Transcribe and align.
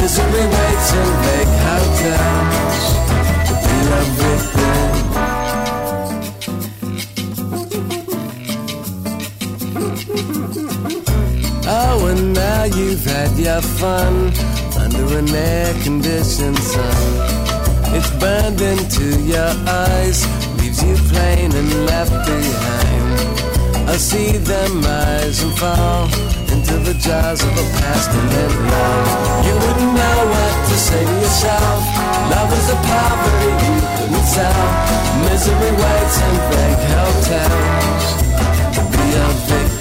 Misery 0.00 0.46
waits 0.54 0.92
in 0.94 1.08
big 1.26 1.48
hotels 1.68 2.84
to 3.46 3.52
be 3.64 3.76
victim. 4.18 4.90
Oh, 11.68 12.06
and 12.10 12.22
now 12.32 12.64
you've 12.64 13.04
had 13.04 13.32
your 13.36 13.60
fun 13.60 14.32
under 14.80 15.18
an 15.18 15.28
air-conditioned 15.28 16.58
sun. 16.58 16.96
It's 17.94 18.10
burned 18.18 18.60
into 18.62 19.20
your 19.20 19.52
eyes, 19.68 20.26
leaves 20.58 20.82
you 20.82 20.96
plain 21.12 21.52
and 21.52 21.86
left 21.86 22.12
behind. 22.26 23.88
I 23.88 23.96
see 23.98 24.38
them 24.38 24.80
rise 24.80 25.42
and 25.42 25.52
fall 25.58 26.39
into 26.70 26.92
the 26.92 26.98
jaws 26.98 27.42
of 27.42 27.52
a 27.52 27.66
past 27.78 28.10
and 28.10 28.28
then 28.30 28.52
love. 28.70 29.46
You 29.46 29.54
wouldn't 29.54 29.92
know 29.94 30.18
what 30.32 30.54
to 30.68 30.76
say 30.78 31.04
to 31.04 31.14
yourself. 31.24 31.80
Love 32.30 32.52
is 32.52 32.68
a 32.70 32.76
poverty 32.76 33.50
you 33.66 33.76
couldn't 33.96 34.26
sell. 34.26 34.66
Misery 35.26 35.72
waits 35.82 36.16
in 36.26 36.34
big 36.50 36.78
hotels 36.94 38.04
to 38.74 38.80
be 38.92 39.06
a 39.14 39.28
victim. 39.48 39.79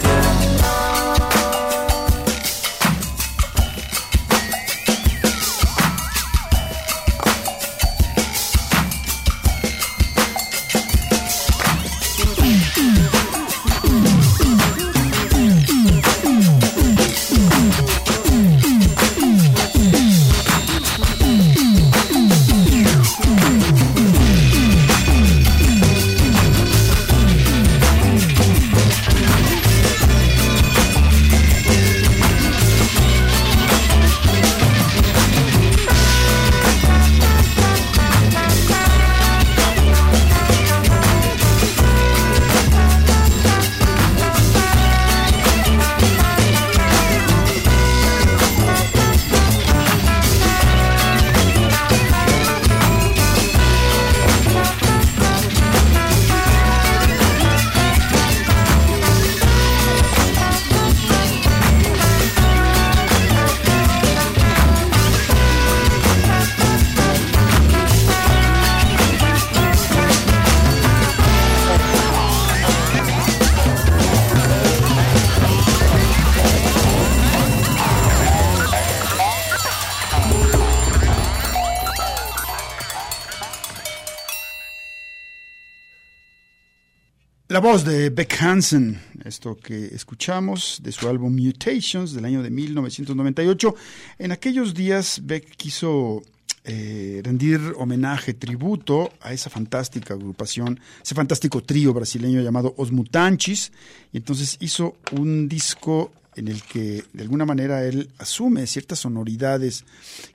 La 87.59 87.71
voz 87.71 87.83
de 87.83 88.09
Beck 88.09 88.41
Hansen, 88.41 88.97
esto 89.25 89.57
que 89.57 89.87
escuchamos 89.87 90.79
de 90.81 90.93
su 90.93 91.09
álbum 91.09 91.35
Mutations 91.35 92.13
del 92.13 92.23
año 92.23 92.41
de 92.41 92.49
1998. 92.49 93.75
En 94.17 94.31
aquellos 94.31 94.73
días 94.73 95.19
Beck 95.25 95.57
quiso 95.57 96.23
eh, 96.63 97.19
rendir 97.21 97.59
homenaje, 97.75 98.33
tributo 98.33 99.11
a 99.19 99.33
esa 99.33 99.49
fantástica 99.49 100.13
agrupación, 100.13 100.79
ese 101.03 101.15
fantástico 101.15 101.61
trío 101.61 101.93
brasileño 101.93 102.39
llamado 102.39 102.73
Os 102.77 102.93
Mutantes, 102.93 103.73
y 104.13 104.19
entonces 104.19 104.55
hizo 104.61 104.95
un 105.11 105.49
disco 105.49 106.13
en 106.37 106.47
el 106.47 106.63
que 106.63 107.03
de 107.11 107.23
alguna 107.23 107.45
manera 107.45 107.83
él 107.83 108.09
asume 108.19 108.67
ciertas 108.67 108.99
sonoridades 108.99 109.83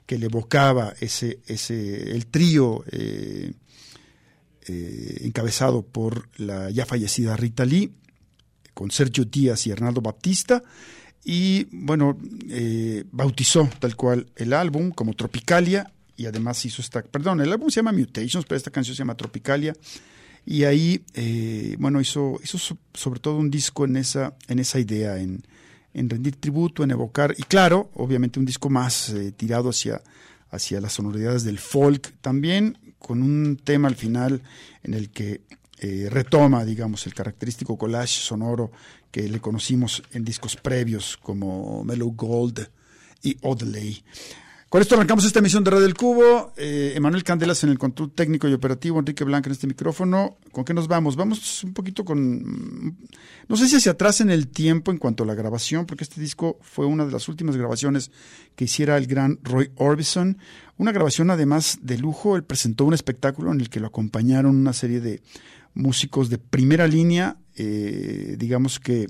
que 0.05 0.19
le 0.19 0.27
evocaba 0.27 0.93
ese, 0.99 1.39
ese, 1.47 2.11
el 2.11 2.27
trío 2.27 2.83
eh, 2.91 3.51
eh, 4.67 5.21
encabezado 5.23 5.83
por 5.83 6.29
la 6.37 6.69
ya 6.69 6.85
fallecida 6.85 7.35
Rita 7.37 7.65
Lee, 7.65 7.91
con 8.73 8.91
Sergio 8.91 9.25
Díaz 9.25 9.65
y 9.67 9.71
Hernando 9.71 10.01
Baptista, 10.01 10.61
y 11.23 11.67
bueno, 11.71 12.17
eh, 12.49 13.03
bautizó 13.11 13.69
tal 13.79 13.95
cual 13.95 14.27
el 14.35 14.53
álbum 14.53 14.91
como 14.91 15.13
Tropicalia, 15.13 15.91
y 16.17 16.25
además 16.27 16.63
hizo 16.65 16.81
esta, 16.81 17.01
perdón, 17.01 17.41
el 17.41 17.51
álbum 17.51 17.69
se 17.69 17.77
llama 17.77 17.91
Mutations, 17.93 18.45
pero 18.45 18.57
esta 18.57 18.71
canción 18.71 18.95
se 18.95 18.99
llama 18.99 19.15
Tropicalia, 19.17 19.73
y 20.45 20.63
ahí, 20.65 21.03
eh, 21.15 21.75
bueno, 21.79 21.99
hizo, 22.01 22.39
hizo 22.43 22.57
so- 22.57 22.77
sobre 22.93 23.19
todo 23.19 23.37
un 23.37 23.49
disco 23.49 23.85
en 23.85 23.97
esa, 23.97 24.35
en 24.47 24.59
esa 24.59 24.79
idea, 24.79 25.17
en, 25.19 25.41
en 25.93 26.09
rendir 26.09 26.35
tributo, 26.35 26.83
en 26.83 26.91
evocar, 26.91 27.33
y 27.37 27.43
claro, 27.43 27.89
obviamente 27.95 28.39
un 28.39 28.45
disco 28.45 28.69
más 28.69 29.09
eh, 29.09 29.31
tirado 29.31 29.69
hacia, 29.69 30.01
hacia 30.51 30.79
las 30.79 30.93
sonoridades 30.93 31.43
del 31.43 31.57
folk, 31.57 32.13
también 32.21 32.77
con 33.05 33.21
un 33.21 33.57
tema 33.63 33.87
al 33.87 33.95
final 33.95 34.41
en 34.81 34.95
el 34.95 35.11
que 35.11 35.41
eh, 35.77 36.07
retoma, 36.09 36.65
digamos, 36.65 37.05
el 37.05 37.13
característico 37.13 37.77
collage 37.77 38.19
sonoro 38.19 38.71
que 39.11 39.29
le 39.29 39.39
conocimos 39.39 40.01
en 40.11 40.25
discos 40.25 40.55
previos 40.55 41.15
como 41.21 41.83
Mellow 41.83 42.15
Gold 42.15 42.67
y 43.21 43.37
Odelay. 43.43 44.03
Con 44.75 44.81
esto 44.81 44.95
arrancamos 44.95 45.23
esta 45.23 45.39
emisión 45.39 45.63
de 45.63 45.71
Radio 45.71 45.83
del 45.83 45.93
Cubo. 45.93 46.51
Eh, 46.57 46.91
Emanuel 46.97 47.23
Candelas 47.23 47.63
en 47.63 47.69
el 47.69 47.79
control 47.79 48.11
técnico 48.11 48.49
y 48.49 48.53
operativo, 48.53 48.99
Enrique 48.99 49.23
Blanca 49.23 49.47
en 49.47 49.53
este 49.53 49.67
micrófono. 49.67 50.35
¿Con 50.51 50.65
qué 50.65 50.73
nos 50.73 50.89
vamos? 50.89 51.15
Vamos 51.15 51.63
un 51.63 51.73
poquito 51.73 52.03
con... 52.03 52.97
No 53.47 53.55
sé 53.55 53.69
si 53.69 53.77
hacia 53.77 53.93
atrás 53.93 54.19
en 54.19 54.29
el 54.29 54.49
tiempo 54.49 54.91
en 54.91 54.97
cuanto 54.97 55.23
a 55.23 55.27
la 55.27 55.33
grabación, 55.33 55.85
porque 55.85 56.03
este 56.03 56.19
disco 56.19 56.59
fue 56.61 56.85
una 56.87 57.05
de 57.05 57.13
las 57.13 57.29
últimas 57.29 57.55
grabaciones 57.55 58.11
que 58.57 58.65
hiciera 58.65 58.97
el 58.97 59.07
gran 59.07 59.39
Roy 59.43 59.71
Orbison. 59.77 60.39
Una 60.75 60.91
grabación 60.91 61.31
además 61.31 61.79
de 61.81 61.97
lujo. 61.97 62.35
Él 62.35 62.43
presentó 62.43 62.83
un 62.83 62.93
espectáculo 62.93 63.53
en 63.53 63.61
el 63.61 63.69
que 63.69 63.79
lo 63.79 63.87
acompañaron 63.87 64.57
una 64.57 64.73
serie 64.73 64.99
de 64.99 65.21
músicos 65.73 66.29
de 66.29 66.37
primera 66.37 66.85
línea, 66.85 67.37
eh, 67.55 68.35
digamos 68.37 68.79
que 68.79 69.07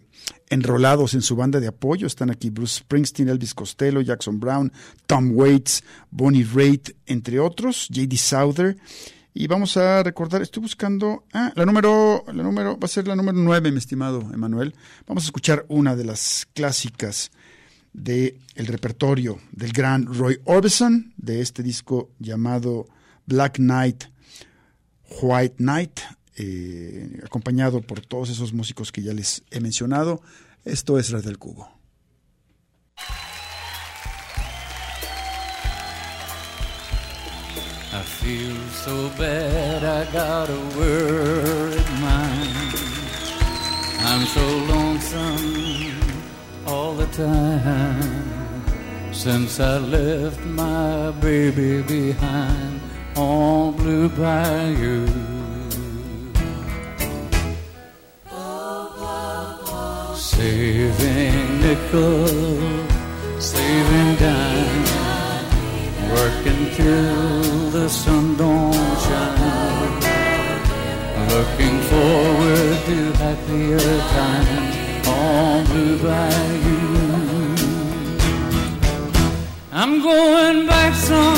enrolados 0.49 1.13
en 1.13 1.21
su 1.21 1.35
banda 1.35 1.59
de 1.59 1.67
apoyo. 1.67 2.07
Están 2.07 2.29
aquí 2.29 2.49
Bruce 2.49 2.79
Springsteen, 2.79 3.29
Elvis 3.29 3.53
Costello, 3.53 4.01
Jackson 4.01 4.39
Brown, 4.39 4.71
Tom 5.07 5.31
Waits, 5.33 5.83
Bonnie 6.11 6.43
Raitt, 6.43 6.91
entre 7.05 7.39
otros, 7.39 7.87
J.D. 7.93 8.17
Souther. 8.17 8.77
Y 9.33 9.47
vamos 9.47 9.75
a 9.75 10.01
recordar, 10.01 10.41
estoy 10.41 10.61
buscando, 10.61 11.25
ah, 11.33 11.51
la 11.55 11.65
número, 11.65 12.23
la 12.27 12.41
número, 12.41 12.79
va 12.79 12.85
a 12.85 12.87
ser 12.87 13.05
la 13.05 13.17
número 13.17 13.37
nueve, 13.37 13.69
mi 13.69 13.79
estimado 13.79 14.21
Emanuel. 14.33 14.73
Vamos 15.07 15.23
a 15.23 15.27
escuchar 15.27 15.65
una 15.67 15.95
de 15.95 16.05
las 16.05 16.47
clásicas 16.53 17.31
del 17.91 18.39
el 18.55 18.67
repertorio 18.67 19.39
del 19.51 19.73
gran 19.73 20.05
Roy 20.05 20.39
Orbison, 20.45 21.13
de 21.17 21.41
este 21.41 21.63
disco 21.63 22.11
llamado 22.19 22.87
Black 23.25 23.57
Knight, 23.57 24.05
White 25.21 25.55
Knight, 25.57 25.99
eh, 26.37 27.19
acompañado 27.23 27.81
por 27.81 28.01
todos 28.01 28.29
esos 28.29 28.53
músicos 28.53 28.91
que 28.91 29.01
ya 29.01 29.13
les 29.13 29.43
he 29.51 29.59
mencionado. 29.59 30.21
Esto 30.63 30.99
es 30.99 31.11
Red 31.11 31.23
del 31.23 31.37
Cubo. 31.37 31.75
I 37.95 38.01
feel 38.01 38.57
so 38.83 39.07
bad 39.17 39.85
I 39.85 40.11
got 40.11 40.49
a 40.49 40.59
worried 40.77 41.89
mind. 42.01 42.75
I'm 44.01 44.25
so 44.25 44.45
lonesome 44.67 45.95
all 46.67 46.93
the 46.93 47.07
time 47.07 48.61
since 49.13 49.61
I 49.61 49.77
left 49.77 50.41
my 50.41 51.11
baby 51.21 51.83
behind 51.83 52.81
on 53.15 53.77
Blue 53.77 54.09
Bayou. 54.09 55.07
Saving 60.35 61.61
nickel, 61.61 62.27
saving 63.39 64.15
dime, 64.17 64.83
working 66.11 66.63
till 66.75 67.69
the 67.71 67.87
sun 67.87 68.35
don't 68.35 68.73
shine. 69.05 69.93
Looking 71.33 71.77
forward 71.89 72.77
to 72.87 72.97
happier 73.23 73.87
times 74.15 75.07
on 75.07 75.65
Blue 75.67 75.97
Bayou. 76.03 77.55
I'm 79.71 80.01
going 80.01 80.67
back 80.67 80.93
someday, 80.95 81.34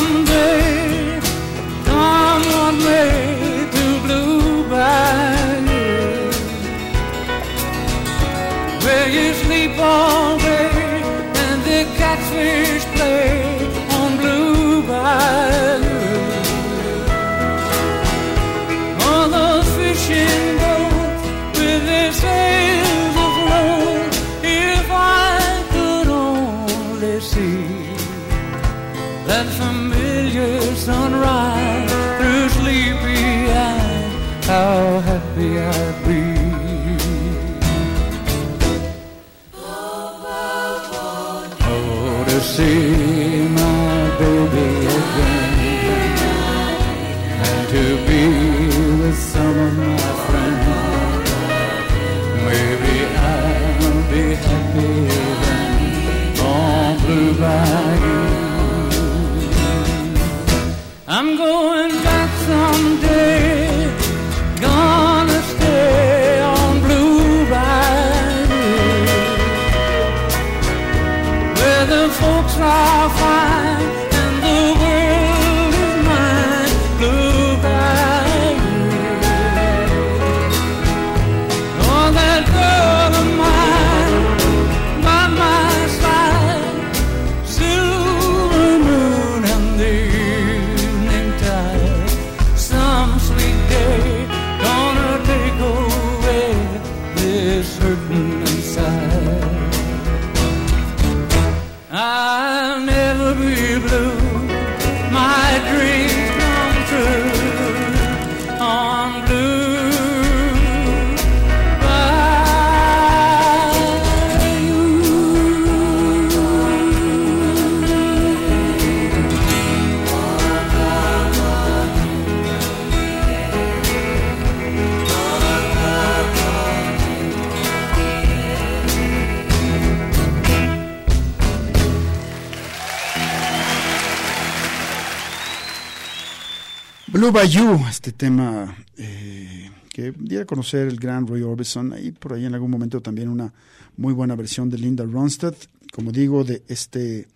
Bayou, 137.37 137.85
este 137.87 138.11
tema 138.13 138.75
eh, 138.97 139.69
que 139.93 140.11
diera 140.11 140.41
a 140.41 140.47
conocer 140.47 140.87
el 140.87 140.95
gran 140.97 141.27
Roy 141.27 141.43
Orbison, 141.43 141.93
ahí 141.93 142.11
por 142.11 142.33
ahí 142.33 142.45
en 142.45 142.55
algún 142.55 142.71
momento 142.71 142.99
también 142.99 143.29
una 143.29 143.53
muy 143.95 144.11
buena 144.11 144.35
versión 144.35 144.71
de 144.71 144.79
Linda 144.79 145.05
Ronstadt, 145.05 145.55
como 145.93 146.11
digo, 146.11 146.43
de 146.43 146.63
este 146.67 147.27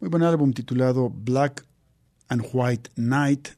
muy 0.00 0.08
buen 0.08 0.22
álbum 0.22 0.54
titulado 0.54 1.10
Black 1.10 1.66
and 2.28 2.42
White 2.50 2.92
Night, 2.96 3.48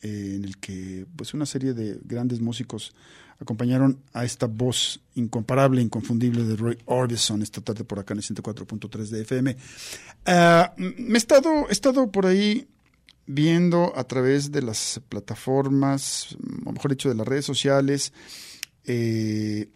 eh, 0.00 0.36
en 0.36 0.44
el 0.46 0.56
que 0.56 1.04
pues 1.14 1.34
una 1.34 1.44
serie 1.44 1.74
de 1.74 2.00
grandes 2.04 2.40
músicos 2.40 2.94
acompañaron 3.38 3.98
a 4.14 4.24
esta 4.24 4.46
voz 4.46 5.02
incomparable, 5.14 5.82
inconfundible 5.82 6.42
de 6.42 6.56
Roy 6.56 6.78
Orbison 6.86 7.42
esta 7.42 7.60
tarde 7.60 7.84
por 7.84 7.98
acá 7.98 8.14
en 8.14 8.20
el 8.20 8.24
104.3 8.24 9.08
de 9.08 9.20
FM. 9.20 9.56
Ah, 10.24 10.72
me 10.78 11.14
he 11.14 11.18
estado, 11.18 11.68
he 11.68 11.72
estado 11.72 12.10
por 12.10 12.24
ahí 12.24 12.66
viendo 13.26 13.92
a 13.96 14.04
través 14.04 14.50
de 14.52 14.62
las 14.62 15.00
plataformas, 15.08 16.36
o 16.64 16.72
mejor 16.72 16.90
dicho, 16.90 17.08
de 17.08 17.14
las 17.14 17.26
redes 17.26 17.44
sociales, 17.44 18.12
eh, 18.84 19.68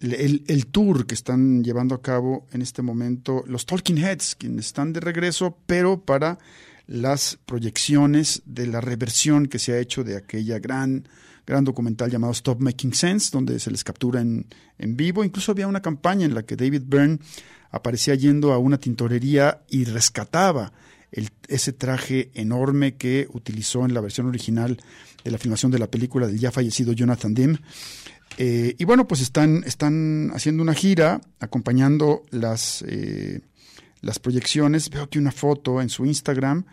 el, 0.00 0.44
el, 0.46 0.66
tour 0.66 1.06
que 1.06 1.14
están 1.14 1.62
llevando 1.62 1.94
a 1.94 2.02
cabo 2.02 2.46
en 2.52 2.62
este 2.62 2.82
momento 2.82 3.44
los 3.46 3.66
Talking 3.66 3.98
Heads, 3.98 4.34
quienes 4.34 4.66
están 4.66 4.92
de 4.92 5.00
regreso, 5.00 5.56
pero 5.66 6.00
para 6.00 6.38
las 6.86 7.38
proyecciones 7.46 8.42
de 8.44 8.66
la 8.66 8.80
reversión 8.80 9.46
que 9.46 9.60
se 9.60 9.72
ha 9.72 9.78
hecho 9.78 10.02
de 10.02 10.16
aquella 10.16 10.58
gran 10.58 11.06
gran 11.46 11.64
documental 11.64 12.10
llamado 12.10 12.32
Stop 12.32 12.60
Making 12.60 12.94
Sense, 12.94 13.30
donde 13.32 13.58
se 13.58 13.70
les 13.70 13.84
captura 13.84 14.20
en, 14.20 14.46
en 14.78 14.96
vivo. 14.96 15.24
Incluso 15.24 15.52
había 15.52 15.66
una 15.66 15.82
campaña 15.82 16.24
en 16.24 16.34
la 16.34 16.44
que 16.44 16.56
David 16.56 16.82
Byrne 16.86 17.18
aparecía 17.70 18.14
yendo 18.14 18.52
a 18.52 18.58
una 18.58 18.78
tintorería 18.78 19.62
y 19.68 19.84
rescataba 19.84 20.72
ese 21.48 21.72
traje 21.72 22.30
enorme 22.34 22.96
que 22.96 23.28
utilizó 23.32 23.84
en 23.84 23.94
la 23.94 24.00
versión 24.00 24.26
original 24.26 24.78
de 25.24 25.30
la 25.30 25.38
filmación 25.38 25.70
de 25.70 25.78
la 25.78 25.90
película 25.90 26.26
del 26.26 26.38
ya 26.38 26.50
fallecido 26.50 26.92
Jonathan 26.92 27.34
Dim. 27.34 27.58
Eh, 28.38 28.74
y 28.78 28.84
bueno, 28.84 29.06
pues 29.06 29.20
están, 29.20 29.62
están 29.66 30.30
haciendo 30.34 30.62
una 30.62 30.74
gira 30.74 31.20
acompañando 31.38 32.22
las, 32.30 32.82
eh, 32.88 33.40
las 34.00 34.18
proyecciones. 34.18 34.88
Veo 34.90 35.02
aquí 35.02 35.18
una 35.18 35.32
foto 35.32 35.82
en 35.82 35.88
su 35.88 36.06
Instagram. 36.06 36.64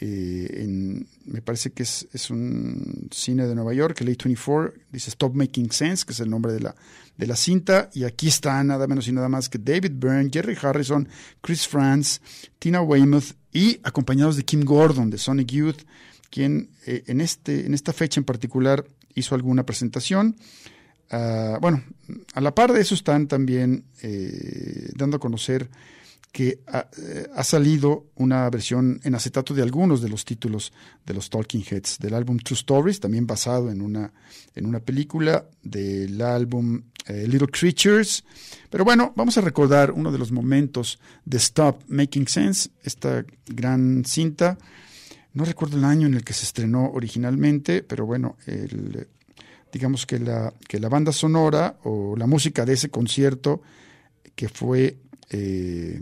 Eh, 0.00 0.62
en, 0.62 1.08
me 1.24 1.42
parece 1.42 1.72
que 1.72 1.82
es, 1.82 2.06
es, 2.12 2.30
un 2.30 3.08
cine 3.10 3.46
de 3.46 3.54
Nueva 3.56 3.74
York, 3.74 4.00
el 4.00 4.16
A24, 4.16 4.72
dice 4.92 5.10
Stop 5.10 5.34
Making 5.34 5.72
Sense, 5.72 6.06
que 6.06 6.12
es 6.12 6.20
el 6.20 6.30
nombre 6.30 6.52
de 6.52 6.60
la, 6.60 6.76
de 7.16 7.26
la 7.26 7.36
cinta. 7.36 7.90
Y 7.94 8.04
aquí 8.04 8.28
está 8.28 8.62
nada 8.62 8.86
menos 8.86 9.08
y 9.08 9.12
nada 9.12 9.28
más 9.28 9.48
que 9.48 9.58
David 9.58 9.92
Byrne, 9.94 10.30
Jerry 10.32 10.56
Harrison, 10.60 11.08
Chris 11.40 11.66
Franz, 11.66 12.20
Tina 12.58 12.80
Weymouth 12.80 13.34
y 13.58 13.80
acompañados 13.82 14.36
de 14.36 14.44
Kim 14.44 14.64
Gordon 14.64 15.10
de 15.10 15.18
Sonic 15.18 15.50
Youth, 15.50 15.82
quien 16.30 16.70
en, 16.86 17.20
este, 17.20 17.66
en 17.66 17.74
esta 17.74 17.92
fecha 17.92 18.20
en 18.20 18.24
particular 18.24 18.84
hizo 19.16 19.34
alguna 19.34 19.66
presentación. 19.66 20.36
Uh, 21.10 21.58
bueno, 21.60 21.82
a 22.34 22.40
la 22.40 22.54
par 22.54 22.72
de 22.72 22.80
eso 22.80 22.94
están 22.94 23.26
también 23.26 23.82
eh, 24.02 24.90
dando 24.94 25.16
a 25.16 25.20
conocer 25.20 25.68
que 26.38 26.60
ha, 26.68 26.88
eh, 26.96 27.26
ha, 27.34 27.42
salido 27.42 28.12
una 28.14 28.48
versión 28.48 29.00
en 29.02 29.16
acetato 29.16 29.54
de 29.54 29.60
algunos 29.60 30.00
de 30.00 30.08
los 30.08 30.24
títulos 30.24 30.72
de 31.04 31.12
los 31.12 31.30
Talking 31.30 31.64
Heads 31.68 31.98
del 31.98 32.14
álbum 32.14 32.38
True 32.38 32.54
Stories, 32.54 33.00
también 33.00 33.26
basado 33.26 33.72
en 33.72 33.80
una, 33.82 34.12
en 34.54 34.64
una 34.64 34.78
película 34.78 35.48
del 35.64 36.22
álbum 36.22 36.80
eh, 37.06 37.26
Little 37.26 37.48
Creatures. 37.48 38.22
Pero 38.70 38.84
bueno, 38.84 39.12
vamos 39.16 39.36
a 39.36 39.40
recordar 39.40 39.90
uno 39.90 40.12
de 40.12 40.18
los 40.18 40.30
momentos 40.30 41.00
de 41.24 41.38
Stop 41.38 41.82
Making 41.88 42.28
Sense, 42.28 42.70
esta 42.84 43.24
gran 43.44 44.04
cinta. 44.04 44.58
No 45.32 45.44
recuerdo 45.44 45.76
el 45.76 45.84
año 45.84 46.06
en 46.06 46.14
el 46.14 46.22
que 46.22 46.34
se 46.34 46.44
estrenó 46.44 46.92
originalmente, 46.92 47.82
pero 47.82 48.06
bueno, 48.06 48.36
el, 48.46 49.08
digamos 49.72 50.06
que 50.06 50.20
la, 50.20 50.54
que 50.68 50.78
la 50.78 50.88
banda 50.88 51.10
sonora 51.10 51.80
o 51.82 52.14
la 52.16 52.28
música 52.28 52.64
de 52.64 52.74
ese 52.74 52.90
concierto 52.90 53.60
que 54.36 54.48
fue 54.48 54.98
eh, 55.30 56.00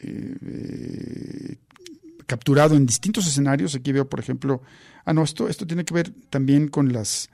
eh, 0.00 1.56
capturado 2.26 2.74
en 2.74 2.86
distintos 2.86 3.26
escenarios. 3.26 3.74
Aquí 3.74 3.92
veo, 3.92 4.08
por 4.08 4.20
ejemplo, 4.20 4.62
ah, 5.04 5.12
no, 5.12 5.22
esto, 5.22 5.48
esto 5.48 5.66
tiene 5.66 5.84
que 5.84 5.94
ver 5.94 6.12
también 6.30 6.68
con 6.68 6.92
las 6.92 7.30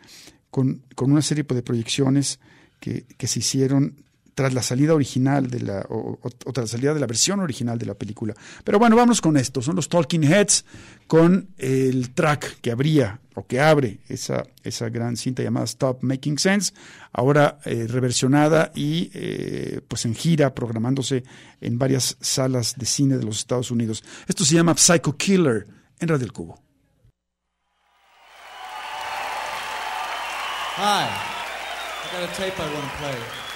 con, 0.51 0.83
con 0.95 1.11
una 1.11 1.23
serie 1.23 1.45
de 1.45 1.63
proyecciones 1.63 2.39
que, 2.79 3.07
que 3.17 3.27
se 3.27 3.39
hicieron 3.39 4.05
tras 4.35 4.55
la 4.55 4.63
salida 4.63 4.95
original 4.95 5.51
de 5.51 5.61
la, 5.61 5.87
o, 5.89 6.19
tras 6.53 6.65
la 6.65 6.79
salida 6.79 6.95
de 6.95 7.01
la 7.01 7.07
versión 7.07 7.41
original 7.41 7.79
de 7.79 7.87
la 7.87 7.95
película. 7.95 8.35
Pero 8.65 8.79
bueno, 8.79 8.97
vamos 8.97 9.21
con 9.21 9.37
esto. 9.37 9.61
Son 9.61 9.77
los 9.77 9.89
Talking 9.89 10.25
Heads 10.25 10.65
con 11.07 11.51
el 11.59 12.11
track 12.15 12.61
que 12.61 12.71
abría 12.71 13.21
o 13.35 13.47
que 13.47 13.61
abre 13.61 14.01
esa, 14.09 14.45
esa 14.63 14.89
gran 14.89 15.17
cinta 15.17 15.43
llamada 15.43 15.65
Stop 15.65 16.03
Making 16.03 16.39
Sense, 16.39 16.73
ahora 17.13 17.59
eh, 17.65 17.87
reversionada 17.89 18.73
y 18.75 19.11
eh, 19.15 19.81
pues 19.87 20.05
en 20.05 20.15
gira, 20.15 20.55
programándose 20.55 21.25
en 21.61 21.79
varias 21.79 22.17
salas 22.21 22.75
de 22.77 22.87
cine 22.87 23.17
de 23.17 23.25
los 23.25 23.39
Estados 23.39 23.71
Unidos. 23.71 24.05
Esto 24.27 24.45
se 24.45 24.55
llama 24.55 24.75
Psycho 24.77 25.17
Killer 25.17 25.67
en 25.99 26.09
Radio 26.09 26.21
del 26.21 26.33
Cubo. 26.33 26.63
Hi, 30.75 31.07
I 31.07 32.21
got 32.21 32.35
tape 32.35 32.59
I 32.59 32.75
want 32.75 32.91
to. 32.99 33.52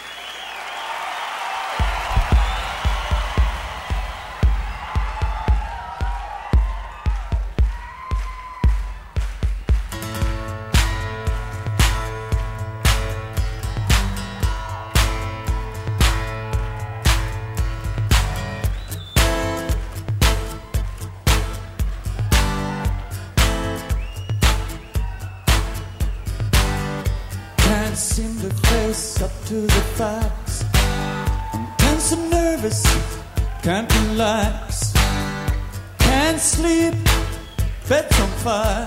Fire. 38.46 38.86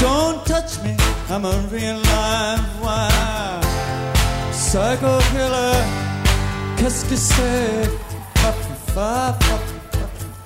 Don't 0.00 0.38
touch 0.44 0.72
me, 0.84 0.92
I'm 1.32 1.44
a 1.44 1.56
real 1.74 1.98
live 2.12 2.68
wire. 2.84 3.60
Psycho 4.52 5.14
killer, 5.30 5.78
qu'est-ce 6.76 7.04
que 7.08 7.16
c'est? 7.16 7.88
Fa 8.40 8.50
fa 8.94 9.34
fa 9.40 9.70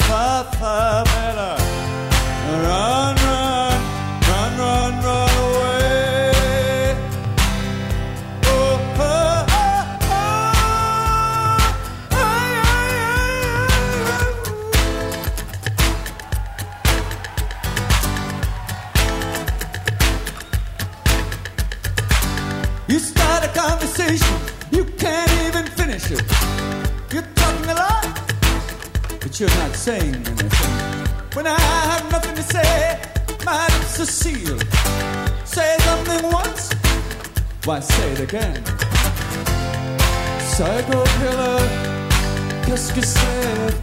fa 0.07 0.29
fa 0.59 0.75
fa 1.05 1.05
Run, 2.50 2.67
run, 2.67 3.14
run, 3.25 3.52
you're 29.43 29.59
not 29.59 29.75
saying 29.75 30.15
anything. 30.15 30.77
When 31.35 31.49
I 31.49 31.59
have 31.59 32.09
nothing 32.13 32.37
to 32.37 32.43
say, 32.45 33.01
are 33.45 34.07
sealed. 34.07 34.65
Say 35.45 35.77
something 35.81 36.31
once, 36.31 36.73
why 37.65 37.81
say 37.81 38.13
it 38.13 38.21
again? 38.21 38.65
Psycho 40.55 41.03
killer, 41.19 41.59
qu'est-ce 42.65 42.93
que 42.93 43.05
c'est? 43.05 43.83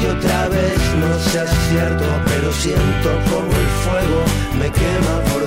que 0.00 0.08
otra 0.08 0.48
vez 0.48 0.78
no 1.00 1.18
sea 1.18 1.46
cierto, 1.46 2.04
pero 2.26 2.52
siento 2.52 3.10
como 3.30 3.50
el 3.50 3.68
fuego 3.84 4.24
me 4.58 4.70
quema 4.70 5.37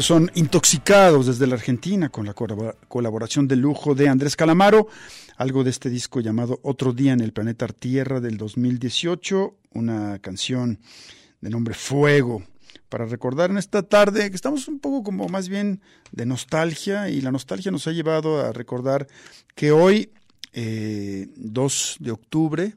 Son 0.00 0.30
intoxicados 0.34 1.26
desde 1.26 1.46
la 1.46 1.56
Argentina 1.56 2.08
con 2.08 2.24
la 2.24 2.32
colabora- 2.34 2.74
colaboración 2.88 3.46
de 3.46 3.56
lujo 3.56 3.94
de 3.94 4.08
Andrés 4.08 4.34
Calamaro, 4.34 4.88
algo 5.36 5.62
de 5.62 5.70
este 5.70 5.90
disco 5.90 6.20
llamado 6.20 6.58
Otro 6.62 6.94
Día 6.94 7.12
en 7.12 7.20
el 7.20 7.32
Planeta 7.34 7.68
Tierra 7.68 8.18
del 8.20 8.38
2018, 8.38 9.56
una 9.74 10.18
canción 10.20 10.78
de 11.42 11.50
nombre 11.50 11.74
Fuego, 11.74 12.42
para 12.88 13.04
recordar 13.04 13.50
en 13.50 13.58
esta 13.58 13.82
tarde 13.82 14.30
que 14.30 14.36
estamos 14.36 14.68
un 14.68 14.80
poco 14.80 15.02
como 15.02 15.28
más 15.28 15.50
bien 15.50 15.82
de 16.12 16.24
nostalgia 16.24 17.10
y 17.10 17.20
la 17.20 17.30
nostalgia 17.30 17.70
nos 17.70 17.86
ha 17.86 17.92
llevado 17.92 18.40
a 18.40 18.52
recordar 18.52 19.06
que 19.54 19.70
hoy, 19.70 20.12
eh, 20.54 21.28
2 21.36 21.96
de 22.00 22.10
octubre, 22.10 22.74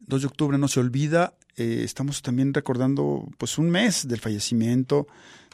2 0.00 0.20
de 0.20 0.26
octubre 0.28 0.56
no 0.56 0.68
se 0.68 0.78
olvida, 0.78 1.34
eh, 1.56 1.82
estamos 1.84 2.22
también 2.22 2.54
recordando 2.54 3.28
pues 3.38 3.58
un 3.58 3.70
mes 3.70 4.06
del 4.08 4.20
fallecimiento 4.20 5.06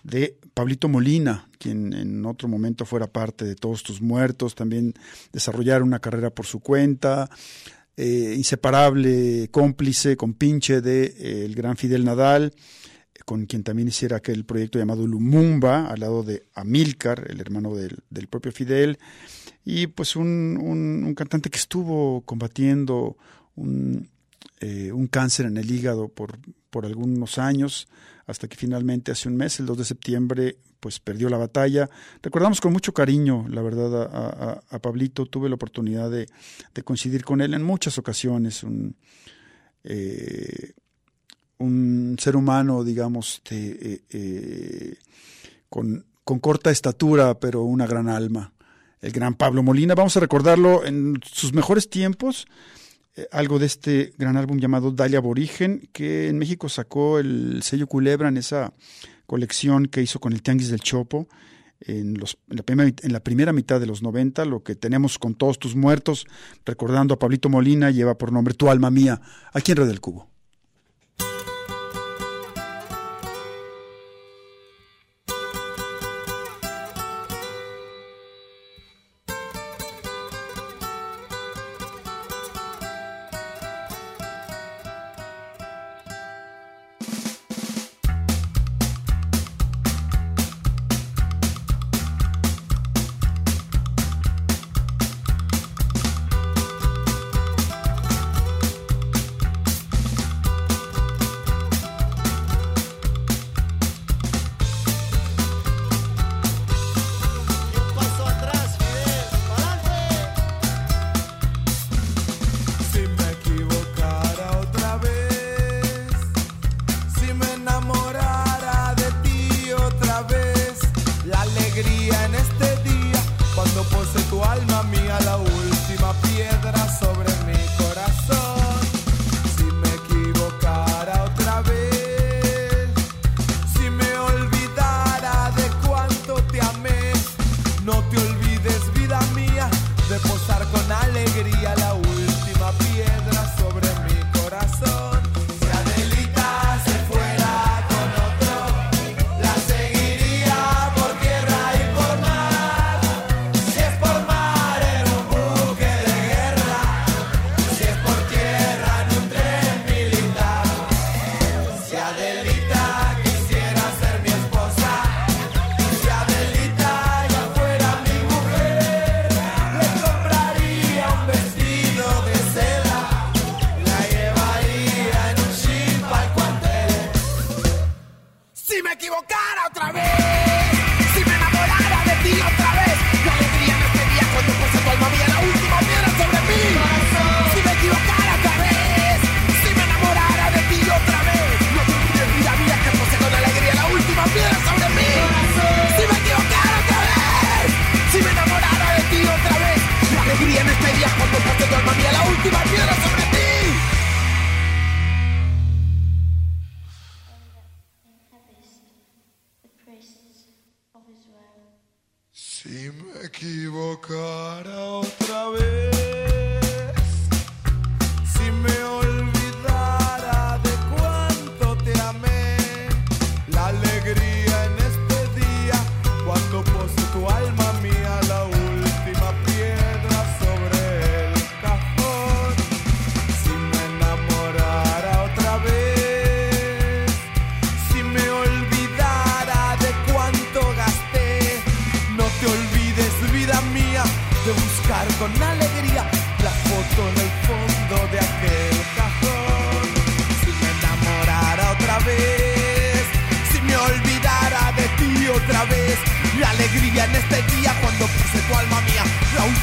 de 0.02 0.38
Pablito 0.54 0.88
Molina, 0.88 1.48
quien 1.58 1.92
en 1.92 2.24
otro 2.26 2.48
momento 2.48 2.84
fuera 2.84 3.06
parte 3.06 3.44
de 3.44 3.54
Todos 3.54 3.82
tus 3.82 4.00
muertos, 4.00 4.54
también 4.54 4.94
desarrollar 5.32 5.82
una 5.82 5.98
carrera 5.98 6.30
por 6.30 6.46
su 6.46 6.60
cuenta, 6.60 7.28
eh, 7.96 8.34
inseparable 8.36 9.48
cómplice, 9.50 10.16
compinche 10.16 10.80
de 10.80 11.04
eh, 11.04 11.44
el 11.44 11.54
gran 11.54 11.76
Fidel 11.76 12.04
Nadal, 12.04 12.54
con 13.24 13.46
quien 13.46 13.62
también 13.62 13.88
hiciera 13.88 14.16
aquel 14.16 14.44
proyecto 14.44 14.78
llamado 14.78 15.06
Lumumba, 15.06 15.86
al 15.86 16.00
lado 16.00 16.22
de 16.22 16.46
Amílcar, 16.54 17.26
el 17.28 17.40
hermano 17.40 17.74
del, 17.74 17.98
del 18.08 18.26
propio 18.26 18.52
Fidel, 18.52 18.98
y 19.64 19.86
pues 19.88 20.16
un, 20.16 20.58
un, 20.60 21.14
cantante 21.14 21.50
que 21.50 21.58
estuvo 21.58 22.22
combatiendo 22.22 23.16
un, 23.54 24.08
eh, 24.60 24.90
un 24.92 25.06
cáncer 25.06 25.46
en 25.46 25.58
el 25.58 25.70
hígado 25.70 26.08
por, 26.08 26.38
por 26.70 26.86
algunos 26.86 27.38
años, 27.38 27.88
hasta 28.30 28.48
que 28.48 28.56
finalmente 28.56 29.10
hace 29.10 29.28
un 29.28 29.36
mes, 29.36 29.58
el 29.58 29.66
2 29.66 29.78
de 29.78 29.84
septiembre, 29.84 30.56
pues 30.78 31.00
perdió 31.00 31.28
la 31.28 31.36
batalla. 31.36 31.90
Recordamos 32.22 32.60
con 32.60 32.72
mucho 32.72 32.94
cariño, 32.94 33.46
la 33.48 33.60
verdad, 33.60 34.62
a, 34.70 34.78
Pablito. 34.78 35.26
Tuve 35.26 35.48
la 35.48 35.56
oportunidad 35.56 36.10
de, 36.10 36.28
coincidir 36.84 37.24
con 37.24 37.40
él 37.40 37.54
en 37.54 37.62
muchas 37.62 37.98
ocasiones. 37.98 38.62
Un, 38.62 38.96
eh, 39.82 40.74
ser 42.18 42.36
humano, 42.36 42.84
digamos, 42.84 43.42
de, 43.50 43.70
eh, 43.82 44.00
eh, 44.10 44.96
con 45.68 46.04
corta 46.40 46.70
estatura, 46.70 47.38
pero 47.38 47.64
una 47.64 47.86
gran 47.86 48.08
alma. 48.08 48.52
El 49.00 49.10
gran 49.12 49.34
Pablo 49.34 49.62
Molina. 49.62 49.94
Vamos 49.94 50.16
a 50.16 50.20
recordarlo 50.20 50.84
en 50.84 51.18
sus 51.24 51.52
mejores 51.52 51.90
tiempos 51.90 52.46
algo 53.30 53.58
de 53.58 53.66
este 53.66 54.12
gran 54.18 54.36
álbum 54.36 54.58
llamado 54.58 54.90
Dalia 54.90 55.18
Aborigen, 55.18 55.88
que 55.92 56.28
en 56.28 56.38
México 56.38 56.68
sacó 56.68 57.18
el 57.18 57.62
sello 57.62 57.86
Culebra 57.86 58.28
en 58.28 58.36
esa 58.36 58.72
colección 59.26 59.86
que 59.86 60.02
hizo 60.02 60.20
con 60.20 60.32
el 60.32 60.42
Tianguis 60.42 60.70
del 60.70 60.80
Chopo 60.80 61.28
en, 61.80 62.14
los, 62.18 62.38
en, 62.48 62.56
la 62.56 62.62
primera, 62.62 62.92
en, 63.02 63.12
la 63.12 63.20
primera, 63.20 63.52
mitad 63.52 63.80
de 63.80 63.86
los 63.86 64.02
90, 64.02 64.44
lo 64.44 64.62
que 64.62 64.74
tenemos 64.74 65.18
con 65.18 65.34
todos 65.34 65.58
tus 65.58 65.74
muertos, 65.74 66.26
recordando 66.64 67.14
a 67.14 67.18
Pablito 67.18 67.48
Molina, 67.48 67.90
lleva 67.90 68.16
por 68.18 68.32
nombre 68.32 68.54
Tu 68.54 68.68
alma 68.68 68.90
mía, 68.90 69.20
aquí 69.52 69.72
en 69.72 69.78
Red 69.78 69.88
del 69.88 70.00
Cubo. 70.00 70.29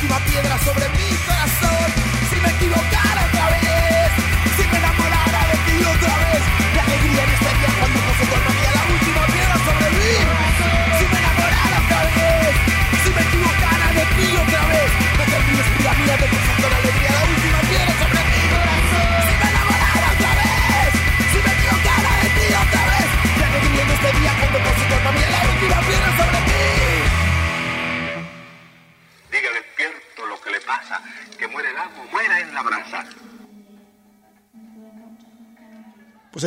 Pues 0.10 0.87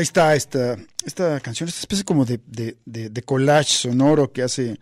ahí 0.00 0.04
está 0.04 0.34
esta, 0.34 0.76
esta 1.04 1.38
canción, 1.40 1.68
esta 1.68 1.80
especie 1.80 2.04
como 2.04 2.24
de, 2.24 2.40
de, 2.46 2.76
de- 2.84 3.22
collage 3.22 3.72
sonoro 3.72 4.32
que 4.32 4.42
hace 4.42 4.80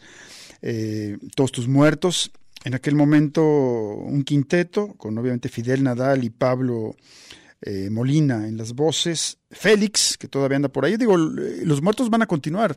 eh, 0.62 1.18
Todos 1.35 1.52
tus 1.52 1.68
muertos. 1.68 2.31
En 2.64 2.74
aquel 2.74 2.94
momento 2.94 3.42
un 3.42 4.24
quinteto, 4.24 4.94
con 4.96 5.16
obviamente 5.18 5.48
Fidel 5.48 5.83
Nadal 5.83 6.24
y 6.24 6.31
Pablo 6.31 6.96
eh, 7.62 7.88
Molina 7.90 8.48
en 8.48 8.57
las 8.57 8.72
voces, 8.72 9.38
Félix, 9.50 10.16
que 10.18 10.28
todavía 10.28 10.57
anda 10.57 10.68
por 10.68 10.85
ahí. 10.85 10.96
Digo, 10.96 11.16
los 11.16 11.83
muertos 11.83 12.11
van 12.11 12.22
a 12.22 12.26
continuar, 12.26 12.76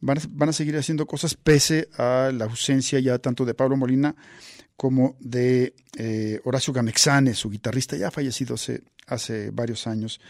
van 0.00 0.18
a, 0.18 0.22
van 0.30 0.48
a 0.48 0.52
seguir 0.52 0.76
haciendo 0.76 1.06
cosas 1.06 1.34
pese 1.34 1.88
a 1.96 2.30
la 2.34 2.46
ausencia 2.46 2.98
ya 3.00 3.18
tanto 3.18 3.44
de 3.44 3.54
Pablo 3.54 3.76
Molina 3.76 4.14
como 4.76 5.16
de 5.20 5.74
eh, 5.96 6.40
Horacio 6.44 6.72
Gamexane, 6.72 7.34
su 7.34 7.50
guitarrista, 7.50 7.96
ya 7.96 8.10
fallecido 8.10 8.56
hace 9.06 9.50
varios 9.50 9.86
años. 9.86 10.20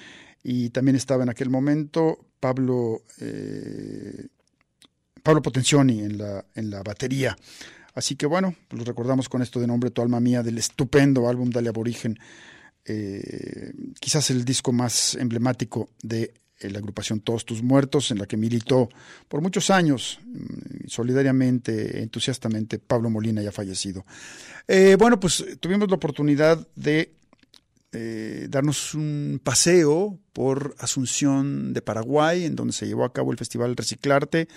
Y 0.45 0.71
también 0.71 0.97
estaba 0.97 1.25
en 1.25 1.31
aquel 1.31 1.51
momento 1.51 2.19
Pablo, 2.39 3.03
eh, 3.19 4.29
Pablo 5.23 5.43
Potenzioni 5.43 6.01
en 6.01 6.19
la, 6.19 6.45
en 6.55 6.71
la 6.71 6.83
batería. 6.83 7.37
Así 7.95 8.17
que 8.17 8.27
bueno, 8.27 8.55
los 8.71 8.87
recordamos 8.87 9.29
con 9.29 9.41
esto 9.41 9.61
de 9.61 9.67
nombre 9.67 9.91
Tu 9.91 10.03
alma 10.03 10.21
mía 10.21 10.43
del 10.43 10.59
estupendo 10.59 11.29
álbum 11.29 11.51
Dale 11.51 11.69
Aborigen, 11.69 12.19
eh, 12.85 13.73
quizás 13.99 14.31
el 14.31 14.45
disco 14.45 14.73
más 14.73 15.15
emblemático 15.15 15.89
de 16.03 16.35
eh, 16.61 16.71
la 16.71 16.79
agrupación 16.79 17.21
Todos 17.21 17.45
tus 17.45 17.63
muertos, 17.63 18.11
en 18.11 18.19
la 18.19 18.27
que 18.27 18.37
militó 18.37 18.89
por 19.29 19.41
muchos 19.41 19.71
años, 19.71 20.19
mm, 20.25 20.89
solidariamente, 20.89 22.03
entusiastamente, 22.03 22.79
Pablo 22.79 23.11
Molina 23.11 23.43
ya 23.43 23.53
fallecido. 23.53 24.05
Eh, 24.67 24.97
bueno, 24.99 25.19
pues 25.21 25.45
tuvimos 25.61 25.89
la 25.89 25.97
oportunidad 25.97 26.67
de 26.75 27.15
eh, 27.95 28.47
darnos 28.51 28.95
un 28.95 29.41
paseo 29.43 30.19
por 30.33 30.75
Asunción 30.79 31.73
de 31.73 31.83
Paraguay, 31.83 32.45
en 32.45 32.57
donde 32.57 32.73
se 32.73 32.87
llevó 32.87 33.05
a 33.05 33.13
cabo 33.13 33.33
el 33.33 33.39
Festival 33.39 33.77
Reciclarte, 33.77 34.49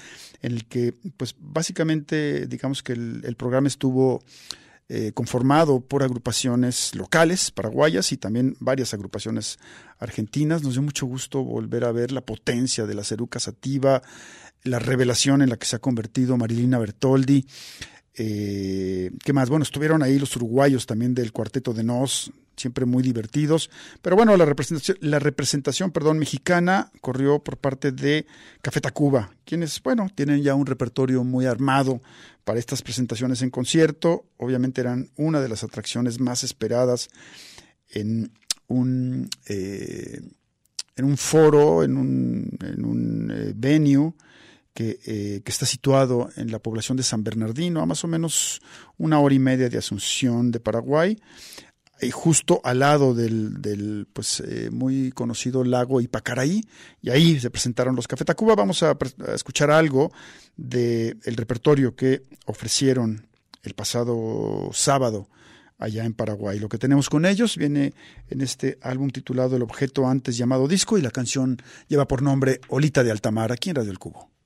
en 0.41 0.53
el 0.53 0.65
que, 0.65 0.93
pues 1.17 1.35
básicamente, 1.39 2.47
digamos 2.47 2.83
que 2.83 2.93
el, 2.93 3.35
programa 3.37 3.67
estuvo 3.67 4.23
eh, 4.89 5.11
conformado 5.13 5.81
por 5.81 6.03
agrupaciones 6.03 6.95
locales 6.95 7.51
paraguayas 7.51 8.11
y 8.11 8.17
también 8.17 8.55
varias 8.59 8.93
agrupaciones 8.93 9.59
argentinas. 9.99 10.63
Nos 10.63 10.73
dio 10.73 10.81
mucho 10.81 11.05
gusto 11.05 11.43
volver 11.43 11.85
a 11.85 11.91
ver 11.91 12.11
la 12.11 12.21
potencia 12.21 12.85
de 12.85 12.95
la 12.95 13.03
Ceruca 13.03 13.39
Sativa, 13.39 14.01
la 14.63 14.79
revelación 14.79 15.41
en 15.41 15.49
la 15.49 15.57
que 15.57 15.67
se 15.67 15.75
ha 15.75 15.79
convertido 15.79 16.37
Marilina 16.37 16.79
Bertoldi. 16.79 17.45
Eh, 18.15 19.11
¿Qué 19.23 19.33
más? 19.33 19.49
Bueno, 19.49 19.63
estuvieron 19.63 20.01
ahí 20.01 20.17
los 20.17 20.35
uruguayos 20.35 20.87
también 20.87 21.13
del 21.13 21.31
Cuarteto 21.31 21.73
de 21.73 21.83
Nos, 21.83 22.31
siempre 22.57 22.85
muy 22.85 23.03
divertidos. 23.03 23.69
Pero 24.01 24.15
bueno, 24.15 24.35
la 24.35 24.45
representación, 24.45 24.97
la 25.01 25.19
representación 25.19 25.91
perdón, 25.91 26.19
mexicana 26.19 26.91
corrió 26.99 27.39
por 27.39 27.57
parte 27.57 27.91
de 27.91 28.25
Café 28.61 28.81
Tacuba, 28.81 29.31
quienes, 29.45 29.81
bueno, 29.81 30.07
tienen 30.13 30.41
ya 30.43 30.55
un 30.55 30.65
repertorio 30.65 31.23
muy 31.23 31.45
armado 31.45 32.01
para 32.43 32.59
estas 32.59 32.81
presentaciones 32.81 33.41
en 33.41 33.49
concierto. 33.49 34.25
Obviamente 34.37 34.81
eran 34.81 35.09
una 35.15 35.39
de 35.39 35.49
las 35.49 35.63
atracciones 35.63 36.19
más 36.19 36.43
esperadas 36.43 37.09
en 37.89 38.31
un, 38.67 39.29
eh, 39.47 40.21
en 40.95 41.05
un 41.05 41.17
foro, 41.17 41.83
en 41.83 41.97
un, 41.97 42.57
en 42.61 42.85
un 42.85 43.31
eh, 43.31 43.53
venue 43.55 44.13
que, 44.73 44.99
eh, 45.05 45.41
que, 45.43 45.51
está 45.51 45.65
situado 45.65 46.29
en 46.35 46.51
la 46.51 46.59
población 46.59 46.97
de 46.97 47.03
San 47.03 47.23
Bernardino, 47.23 47.81
a 47.81 47.85
más 47.85 48.03
o 48.03 48.07
menos 48.07 48.61
una 48.97 49.19
hora 49.19 49.33
y 49.33 49.39
media 49.39 49.69
de 49.69 49.77
Asunción 49.77 50.51
de 50.51 50.59
Paraguay, 50.59 51.17
y 52.01 52.11
justo 52.11 52.61
al 52.63 52.79
lado 52.79 53.13
del, 53.13 53.61
del 53.61 54.07
pues, 54.11 54.41
eh, 54.41 54.69
muy 54.71 55.11
conocido 55.11 55.63
lago 55.63 56.01
Ipacaraí, 56.01 56.63
y 57.01 57.09
ahí 57.09 57.39
se 57.39 57.49
presentaron 57.49 57.95
los 57.95 58.07
Café 58.07 58.25
Tacuba. 58.25 58.55
Vamos 58.55 58.83
a, 58.83 58.97
escuchar 59.33 59.71
algo 59.71 60.11
del 60.55 61.19
el 61.23 61.35
repertorio 61.35 61.95
que 61.95 62.23
ofrecieron 62.45 63.27
el 63.63 63.73
pasado 63.73 64.69
sábado 64.73 65.27
allá 65.79 66.05
en 66.05 66.13
Paraguay. 66.13 66.59
Lo 66.59 66.69
que 66.69 66.77
tenemos 66.77 67.09
con 67.09 67.25
ellos 67.25 67.57
viene 67.57 67.93
en 68.29 68.41
este 68.41 68.77
álbum 68.81 69.09
titulado 69.09 69.55
El 69.55 69.63
objeto 69.63 70.07
antes 70.07 70.37
llamado 70.37 70.67
disco 70.67 70.97
y 70.97 71.01
la 71.01 71.11
canción 71.11 71.57
lleva 71.87 72.07
por 72.07 72.21
nombre 72.21 72.61
Olita 72.69 73.03
de 73.03 73.11
Altamar, 73.11 73.51
aquí 73.51 73.69
en 73.69 73.75
Radio 73.77 73.91
El 73.91 73.99
Cubo. 73.99 74.36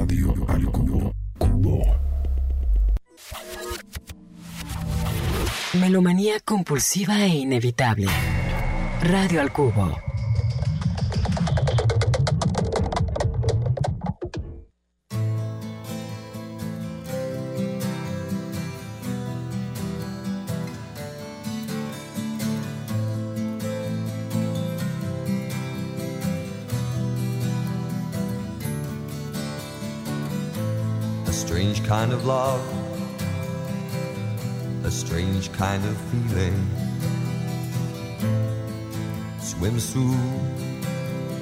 Radio 0.00 0.34
al 0.48 0.64
Cubo. 0.64 1.12
Cubo. 1.36 1.82
Melomanía 5.74 6.40
compulsiva 6.42 7.22
e 7.22 7.28
inevitable. 7.28 8.06
Radio 9.02 9.42
al 9.42 9.52
Cubo. 9.52 10.09
Of 32.20 32.26
love, 32.26 32.60
a 34.84 34.90
strange 34.90 35.50
kind 35.52 35.82
of 35.86 35.96
feeling 36.10 36.66
swims 39.40 39.92
through 39.92 40.16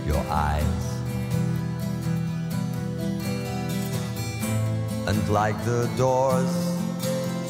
your 0.07 0.25
eyes. 0.31 0.85
And 5.07 5.29
like 5.29 5.65
the 5.65 5.91
doors 5.97 6.53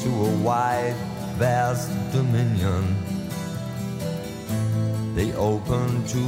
to 0.03 0.09
a 0.09 0.31
wide, 0.37 0.95
vast 1.37 1.89
dominion, 2.11 2.83
they 5.15 5.33
open 5.33 6.03
to 6.07 6.25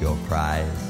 your 0.00 0.16
prize. 0.28 0.87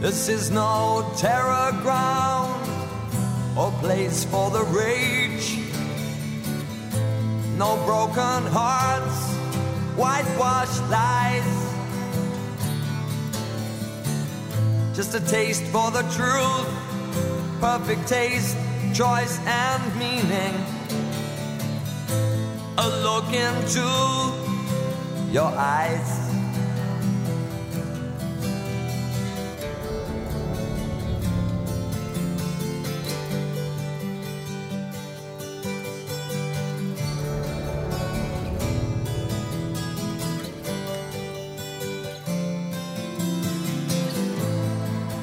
This 0.00 0.30
is 0.30 0.50
no 0.50 1.12
terror 1.18 1.72
ground 1.82 2.66
or 3.54 3.70
place 3.82 4.24
for 4.24 4.50
the 4.50 4.64
rage. 4.64 5.58
No 7.58 7.76
broken 7.84 8.46
hearts, 8.50 9.34
whitewashed 9.98 10.82
lies. 10.88 11.44
Just 14.96 15.14
a 15.14 15.20
taste 15.20 15.64
for 15.64 15.90
the 15.90 16.00
truth, 16.16 16.68
perfect 17.60 18.08
taste, 18.08 18.56
choice, 18.94 19.38
and 19.44 19.82
meaning. 19.98 20.54
A 22.78 22.88
look 23.04 23.30
into 23.34 23.84
your 25.30 25.52
eyes. 25.54 26.29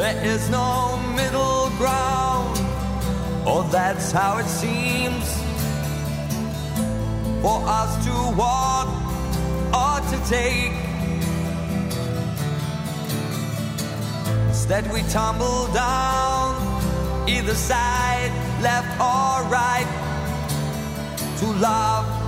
There 0.00 0.24
is 0.24 0.48
no 0.48 0.96
middle 1.14 1.68
ground, 1.76 2.56
or 3.46 3.64
that's 3.64 4.10
how 4.10 4.38
it 4.38 4.46
seems 4.46 5.26
for 7.42 7.60
us 7.68 7.90
to 8.06 8.14
walk 8.34 8.88
or 9.76 10.00
to 10.10 10.16
take. 10.26 10.72
Instead, 14.48 14.90
we 14.90 15.02
tumble 15.12 15.70
down 15.74 17.28
either 17.28 17.54
side, 17.54 18.32
left 18.62 18.98
or 18.98 19.44
right, 19.52 19.90
to 21.40 21.46
love 21.60 22.19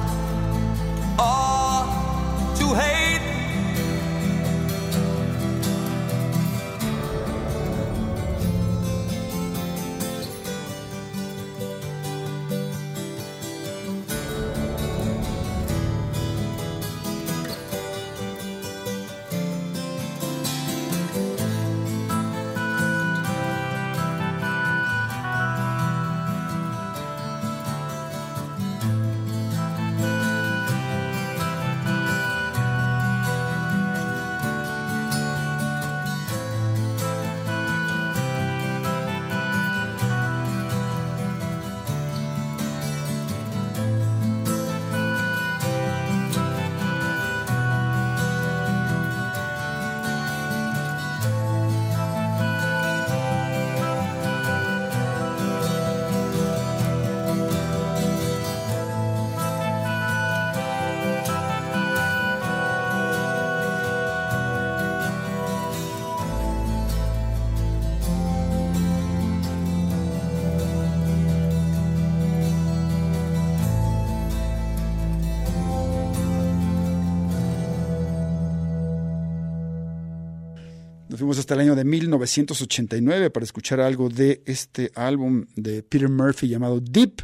fuimos 81.22 81.38
hasta 81.38 81.54
el 81.54 81.60
año 81.60 81.76
de 81.76 81.84
1989 81.84 83.30
para 83.30 83.44
escuchar 83.44 83.78
algo 83.78 84.08
de 84.08 84.42
este 84.44 84.90
álbum 84.96 85.46
de 85.54 85.84
Peter 85.84 86.08
Murphy 86.08 86.48
llamado 86.48 86.80
Deep, 86.80 87.22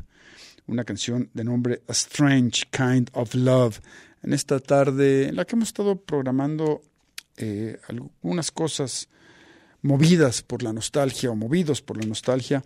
una 0.68 0.84
canción 0.84 1.28
de 1.34 1.42
nombre 1.42 1.82
A 1.88 1.90
Strange 1.90 2.66
Kind 2.70 3.10
of 3.14 3.34
Love. 3.34 3.80
En 4.22 4.32
esta 4.32 4.60
tarde 4.60 5.26
en 5.26 5.34
la 5.34 5.44
que 5.44 5.56
hemos 5.56 5.70
estado 5.70 5.96
programando 5.96 6.80
eh, 7.38 7.80
algunas 7.88 8.52
cosas 8.52 9.08
movidas 9.82 10.42
por 10.42 10.62
la 10.62 10.72
nostalgia 10.72 11.32
o 11.32 11.34
movidos 11.34 11.82
por 11.82 11.96
la 11.96 12.06
nostalgia. 12.06 12.62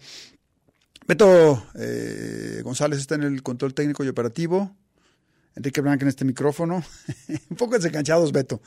Beto 1.06 1.66
eh, 1.76 2.60
González 2.62 2.98
está 2.98 3.14
en 3.14 3.22
el 3.22 3.42
control 3.42 3.72
técnico 3.72 4.04
y 4.04 4.08
operativo. 4.08 4.76
Enrique 5.54 5.80
Blanca 5.80 6.04
en 6.04 6.08
este 6.08 6.26
micrófono. 6.26 6.84
Un 7.48 7.56
poco 7.56 7.76
desenganchados, 7.76 8.32
Beto. 8.32 8.60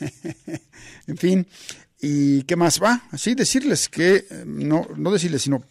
en 1.06 1.16
fin, 1.16 1.46
¿y 2.00 2.42
qué 2.42 2.56
más 2.56 2.82
va? 2.82 3.02
Así 3.10 3.34
decirles 3.34 3.88
que, 3.88 4.26
no, 4.46 4.86
no 4.96 5.10
decirles, 5.12 5.42
sino 5.42 5.62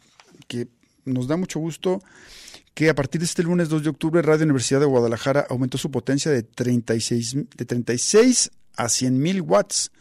que 0.48 0.68
nos 1.06 1.28
da 1.28 1.38
mucho 1.38 1.60
gusto 1.60 2.02
que 2.76 2.90
a 2.90 2.96
partir 2.96 3.22
de 3.22 3.26
este 3.26 3.42
lunes 3.42 3.70
2 3.70 3.84
de 3.84 3.90
octubre 3.90 4.22
Radio 4.22 4.44
Universidad 4.44 4.82
de 4.82 4.86
Guadalajara 4.86 5.48
aumentó 5.50 5.78
su 5.78 5.90
potencia 5.90 6.30
de 6.30 6.44
36, 6.44 7.36
de 7.56 7.66
36 7.66 8.52
a 8.76 8.90
100 8.90 9.18
mil 9.18 9.42
watts, 9.42 9.92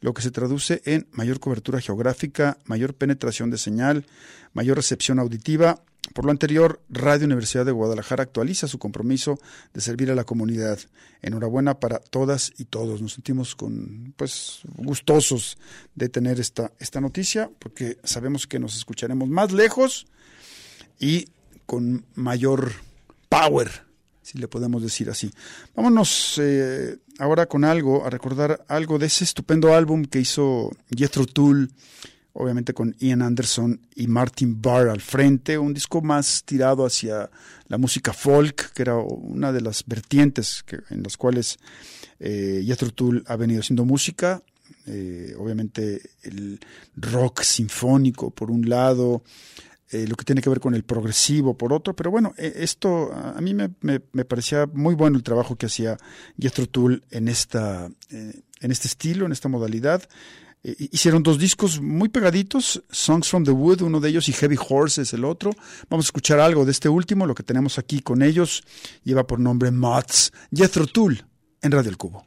lo 0.00 0.12
que 0.12 0.20
se 0.20 0.32
traduce 0.32 0.82
en 0.84 1.06
mayor 1.12 1.38
cobertura 1.38 1.80
geográfica, 1.80 2.58
mayor 2.64 2.94
penetración 2.94 3.50
de 3.50 3.58
señal, 3.58 4.04
mayor 4.52 4.76
recepción 4.76 5.20
auditiva. 5.20 5.80
Por 6.14 6.26
lo 6.26 6.30
anterior, 6.30 6.80
Radio 6.88 7.26
Universidad 7.26 7.66
de 7.66 7.72
Guadalajara 7.72 8.22
actualiza 8.22 8.68
su 8.68 8.78
compromiso 8.78 9.36
de 9.74 9.80
servir 9.80 10.12
a 10.12 10.14
la 10.14 10.22
comunidad. 10.22 10.78
Enhorabuena 11.22 11.80
para 11.80 11.98
todas 11.98 12.52
y 12.56 12.66
todos. 12.66 13.02
Nos 13.02 13.14
sentimos 13.14 13.56
con, 13.56 14.14
pues, 14.16 14.60
gustosos 14.76 15.58
de 15.96 16.08
tener 16.08 16.38
esta, 16.38 16.70
esta 16.78 17.00
noticia, 17.00 17.50
porque 17.58 17.98
sabemos 18.04 18.46
que 18.46 18.60
nos 18.60 18.76
escucharemos 18.76 19.28
más 19.28 19.50
lejos 19.50 20.06
y 21.00 21.30
con 21.66 22.06
mayor 22.14 22.70
power, 23.28 23.68
si 24.22 24.38
le 24.38 24.46
podemos 24.46 24.84
decir 24.84 25.10
así. 25.10 25.32
Vámonos 25.74 26.38
eh, 26.40 26.96
ahora 27.18 27.46
con 27.46 27.64
algo, 27.64 28.06
a 28.06 28.10
recordar 28.10 28.64
algo 28.68 29.00
de 29.00 29.06
ese 29.06 29.24
estupendo 29.24 29.74
álbum 29.74 30.04
que 30.04 30.20
hizo 30.20 30.70
Jethro 30.96 31.26
Tull, 31.26 31.72
obviamente 32.34 32.74
con 32.74 32.94
Ian 32.98 33.22
Anderson 33.22 33.80
y 33.94 34.06
Martin 34.08 34.60
Barr 34.60 34.88
al 34.88 35.00
frente, 35.00 35.56
un 35.56 35.72
disco 35.72 36.02
más 36.02 36.44
tirado 36.44 36.84
hacia 36.84 37.30
la 37.68 37.78
música 37.78 38.12
folk, 38.12 38.72
que 38.72 38.82
era 38.82 38.96
una 38.96 39.52
de 39.52 39.60
las 39.60 39.84
vertientes 39.86 40.62
que, 40.64 40.80
en 40.90 41.02
las 41.02 41.16
cuales 41.16 41.58
eh, 42.18 42.62
Jethro 42.66 42.90
Tull 42.90 43.24
ha 43.26 43.36
venido 43.36 43.60
haciendo 43.60 43.84
música, 43.84 44.42
eh, 44.86 45.34
obviamente 45.38 46.02
el 46.22 46.60
rock 46.96 47.42
sinfónico 47.42 48.30
por 48.30 48.50
un 48.50 48.68
lado, 48.68 49.22
eh, 49.90 50.06
lo 50.08 50.16
que 50.16 50.24
tiene 50.24 50.42
que 50.42 50.50
ver 50.50 50.60
con 50.60 50.74
el 50.74 50.82
progresivo 50.82 51.56
por 51.56 51.72
otro, 51.72 51.94
pero 51.94 52.10
bueno, 52.10 52.34
eh, 52.36 52.52
esto 52.56 53.12
a 53.12 53.40
mí 53.40 53.54
me, 53.54 53.70
me, 53.80 54.00
parecía 54.00 54.66
muy 54.66 54.96
bueno 54.96 55.16
el 55.16 55.22
trabajo 55.22 55.54
que 55.56 55.66
hacía 55.66 55.96
Jethro 56.38 56.66
Tull 56.66 57.04
en, 57.10 57.28
esta, 57.28 57.88
en 58.10 58.70
este 58.72 58.88
estilo, 58.88 59.24
en 59.24 59.32
esta 59.32 59.48
modalidad. 59.48 60.02
Eh, 60.64 60.88
hicieron 60.92 61.22
dos 61.22 61.38
discos 61.38 61.80
muy 61.80 62.08
pegaditos, 62.08 62.82
Songs 62.90 63.28
from 63.28 63.44
the 63.44 63.50
Wood, 63.50 63.82
uno 63.82 64.00
de 64.00 64.08
ellos, 64.08 64.28
y 64.28 64.32
Heavy 64.32 64.56
Horses, 64.68 65.12
el 65.12 65.24
otro. 65.24 65.52
Vamos 65.90 66.06
a 66.06 66.08
escuchar 66.08 66.40
algo 66.40 66.64
de 66.64 66.72
este 66.72 66.88
último, 66.88 67.26
lo 67.26 67.34
que 67.34 67.42
tenemos 67.42 67.78
aquí 67.78 68.00
con 68.00 68.22
ellos, 68.22 68.64
lleva 69.04 69.26
por 69.26 69.38
nombre 69.38 69.70
Mods, 69.70 70.32
Jethro 70.50 70.86
Tull, 70.86 71.24
en 71.60 71.70
Radio 71.70 71.90
El 71.90 71.98
Cubo. 71.98 72.24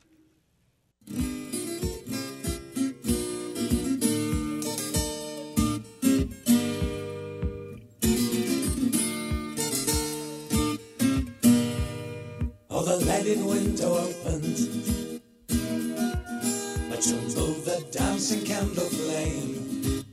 Dancing 18.17 18.45
candle 18.45 18.89
flame. 18.89 20.03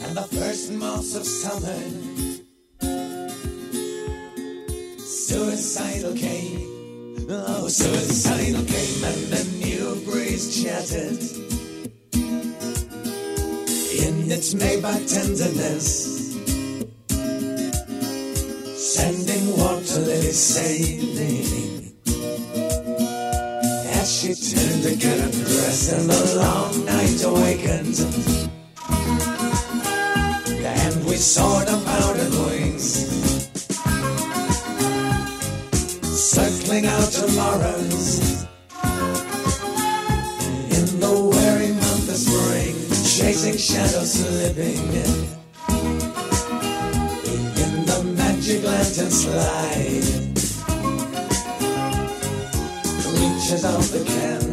And 0.00 0.16
the 0.16 0.26
first 0.32 0.72
moss 0.72 1.14
of 1.14 1.24
summer, 1.24 1.78
suicidal 4.98 6.16
came. 6.16 7.26
Oh, 7.30 7.68
suicidal 7.68 8.64
came, 8.64 9.04
and 9.04 9.22
the 9.30 9.44
new 9.64 10.04
breeze 10.04 10.60
chattered. 10.60 11.22
In 14.04 14.32
its 14.32 14.54
Maybach 14.54 15.06
tenderness 15.06 16.34
sending 18.76 19.56
water 19.56 20.00
lilies 20.00 20.36
sailing. 20.36 21.63
To 24.84 24.94
get 24.96 25.18
a 25.18 25.30
dress 25.30 25.92
and 25.94 26.10
the 26.10 26.36
long 26.36 26.84
night 26.84 27.24
awakened. 27.24 27.98
And 30.62 31.06
we 31.06 31.16
saw 31.16 31.60
the 31.60 31.82
powdered 31.86 32.34
wings 32.44 32.84
circling 36.04 36.84
out 36.84 37.10
tomorrows. 37.10 38.44
In 40.76 41.00
the 41.00 41.14
weary 41.32 41.72
month 41.72 42.10
of 42.10 42.18
spring, 42.18 42.76
chasing 43.16 43.56
shadows 43.56 44.12
slipping 44.12 44.84
In 47.56 47.86
the 47.86 48.04
magic 48.18 48.62
lantern 48.62 49.10
slide 49.10 50.24
reaches 53.16 53.64
out 53.64 53.80
the 53.80 54.04
candle 54.04 54.43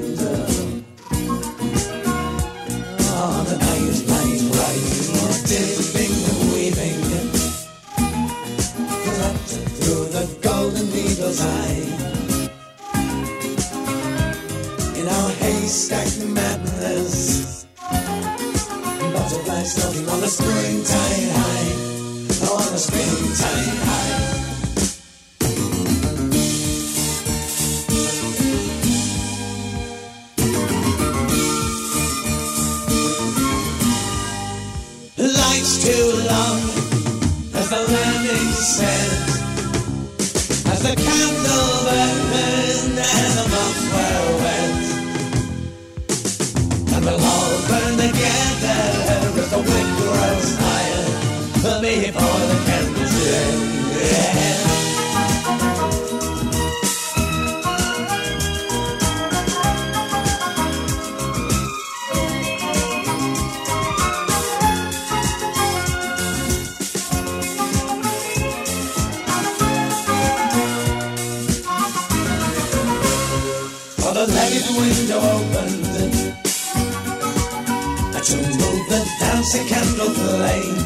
dancing 79.51 79.67
candle 79.67 80.09
flame 80.11 80.77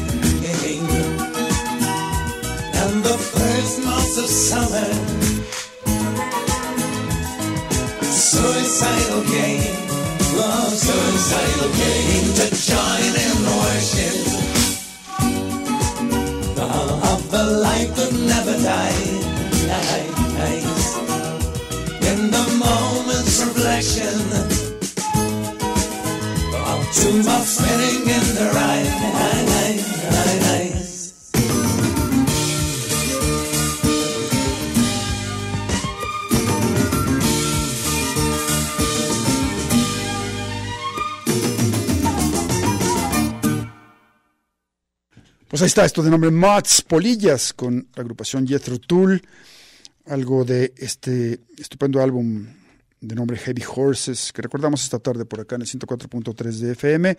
and 2.74 3.04
the 3.04 3.16
first 3.16 3.84
months 3.84 4.18
of 4.18 4.26
summer. 4.26 4.90
Suicidal 8.02 9.22
game, 9.22 9.76
oh, 10.38 10.68
suicidal 10.68 11.70
game 11.78 12.34
to 12.38 12.46
join 12.66 13.12
in 13.26 13.36
worship 13.60 14.16
of 17.12 17.30
the 17.30 17.44
light 17.62 17.90
that 17.94 18.12
never 18.12 18.56
dies. 18.62 19.26
In 22.10 22.30
the 22.30 22.44
moment's 22.58 23.44
reflection 23.44 24.55
Pues 45.48 45.62
ahí 45.62 45.68
está, 45.68 45.84
esto 45.84 46.02
de 46.02 46.10
nombre 46.10 46.30
Mats 46.30 46.82
Polillas 46.82 47.52
con 47.52 47.88
la 47.94 48.02
agrupación 48.02 48.46
Jethro 48.46 48.78
Tull, 48.78 49.22
algo 50.06 50.44
de 50.44 50.74
este 50.76 51.40
estupendo 51.58 52.02
álbum 52.02 52.46
de 53.00 53.14
nombre 53.14 53.36
Heavy 53.36 53.62
Horses 53.74 54.32
que 54.32 54.42
recordamos 54.42 54.82
esta 54.82 54.98
tarde 54.98 55.24
por 55.24 55.40
acá 55.40 55.56
en 55.56 55.62
el 55.62 55.68
104.3 55.68 56.58
de 56.58 56.72
FM. 56.72 57.16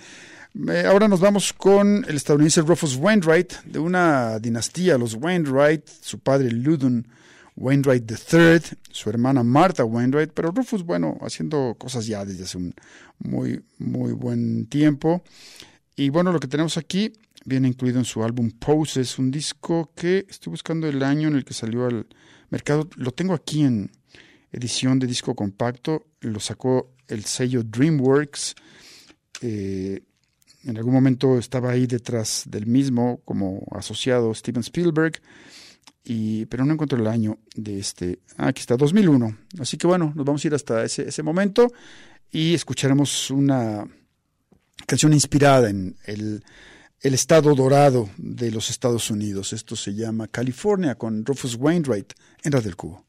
Eh, 0.70 0.84
ahora 0.86 1.08
nos 1.08 1.20
vamos 1.20 1.54
con 1.54 2.06
el 2.08 2.16
estadounidense 2.16 2.62
Rufus 2.62 2.96
Wainwright 2.96 3.54
de 3.64 3.80
una 3.80 4.40
dinastía, 4.40 4.98
los 4.98 5.14
Wainwright, 5.14 5.88
su 6.02 6.20
padre 6.20 6.52
Ludon 6.52 7.08
Wainwright 7.56 8.10
III, 8.10 8.78
su 8.92 9.10
hermana 9.10 9.44
Martha 9.44 9.84
Wainwright, 9.84 10.32
pero 10.34 10.52
Rufus, 10.52 10.84
bueno, 10.84 11.18
haciendo 11.22 11.76
cosas 11.78 12.06
ya 12.06 12.24
desde 12.24 12.44
hace 12.44 12.58
un 12.58 12.74
muy, 13.20 13.64
muy 13.80 14.14
buen 14.14 14.68
tiempo. 14.68 15.24
Y 15.96 16.10
bueno, 16.10 16.32
lo 16.32 16.40
que 16.40 16.48
tenemos 16.48 16.78
aquí 16.78 17.14
viene 17.46 17.68
incluido 17.68 17.98
en 17.98 18.06
su 18.06 18.24
álbum 18.24 18.52
Poses, 18.52 19.18
un 19.18 19.32
disco 19.32 19.92
que 19.96 20.26
estoy 20.30 20.52
buscando 20.52 20.88
el 20.88 21.02
año 21.02 21.28
en 21.30 21.36
el 21.36 21.46
que 21.46 21.56
salió 21.56 21.88
al 21.88 22.06
mercado. 22.50 22.88
Lo 22.96 23.12
tengo 23.12 23.34
aquí 23.34 23.64
en 23.64 23.90
edición 24.52 25.00
de 25.00 25.08
disco 25.08 25.36
compacto. 25.36 26.08
Lo 26.22 26.40
sacó 26.40 26.94
el 27.08 27.26
sello 27.26 27.64
DreamWorks. 27.64 28.56
Eh, 29.42 30.02
en 30.64 30.78
algún 30.78 30.94
momento 30.94 31.38
estaba 31.38 31.72
ahí 31.72 31.88
detrás 31.88 32.44
del 32.46 32.66
mismo 32.66 33.22
como 33.24 33.66
asociado 33.72 34.34
Steven 34.34 34.62
Spielberg, 34.62 35.22
y, 36.04 36.46
pero 36.46 36.66
no 36.66 36.74
encuentro 36.74 37.00
el 37.00 37.08
año 37.08 37.38
de 37.56 37.80
este. 37.80 38.20
Ah, 38.38 38.48
aquí 38.48 38.62
está, 38.62 38.76
2001. 38.76 39.38
Así 39.60 39.78
que 39.78 39.88
bueno, 39.88 40.14
nos 40.16 40.26
vamos 40.26 40.44
a 40.44 40.48
ir 40.48 40.54
hasta 40.54 40.84
ese, 40.84 41.08
ese 41.08 41.24
momento 41.24 41.72
y 42.32 42.54
escucharemos 42.54 43.32
una 43.32 43.86
canción 44.86 45.14
inspirada 45.14 45.70
en 45.70 45.96
el, 46.06 46.44
el 47.02 47.14
estado 47.14 47.54
dorado 47.56 48.10
de 48.18 48.52
los 48.52 48.70
Estados 48.70 49.10
Unidos. 49.12 49.54
Esto 49.54 49.76
se 49.76 49.94
llama 49.94 50.28
California 50.28 50.96
con 50.96 51.26
Rufus 51.26 51.56
Wainwright 51.56 52.14
en 52.44 52.52
Radio 52.52 52.66
del 52.66 52.76
Cubo. 52.76 53.07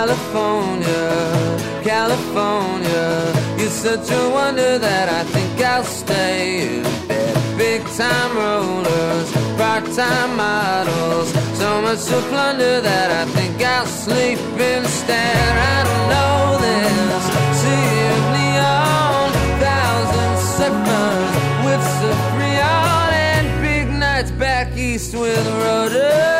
California, 0.00 1.82
California, 1.84 3.34
you're 3.58 3.68
such 3.68 4.10
a 4.10 4.30
wonder 4.30 4.78
that 4.78 5.10
I 5.10 5.24
think 5.24 5.60
I'll 5.60 5.84
stay 5.84 6.78
in 6.78 6.82
bed. 7.06 7.58
Big 7.58 7.82
time 8.00 8.34
rollers, 8.34 9.30
part 9.58 9.84
time 9.92 10.38
models, 10.38 11.28
so 11.60 11.82
much 11.82 12.02
to 12.06 12.18
plunder 12.30 12.80
that 12.80 13.10
I 13.10 13.30
think 13.32 13.60
I'll 13.60 13.84
sleep 13.84 14.38
instead. 14.56 15.52
I 15.74 15.78
don't 15.88 16.06
know 16.14 16.40
this 16.64 17.24
sea 17.60 17.96
of 18.12 18.22
neon, 18.38 19.28
thousand 19.66 20.34
surfers 20.56 21.34
with 21.66 21.82
Safrion 21.98 23.12
and 23.28 23.46
big 23.60 23.86
nights 23.98 24.30
back 24.30 24.74
east 24.78 25.14
with 25.14 25.46
rudder. 25.62 26.39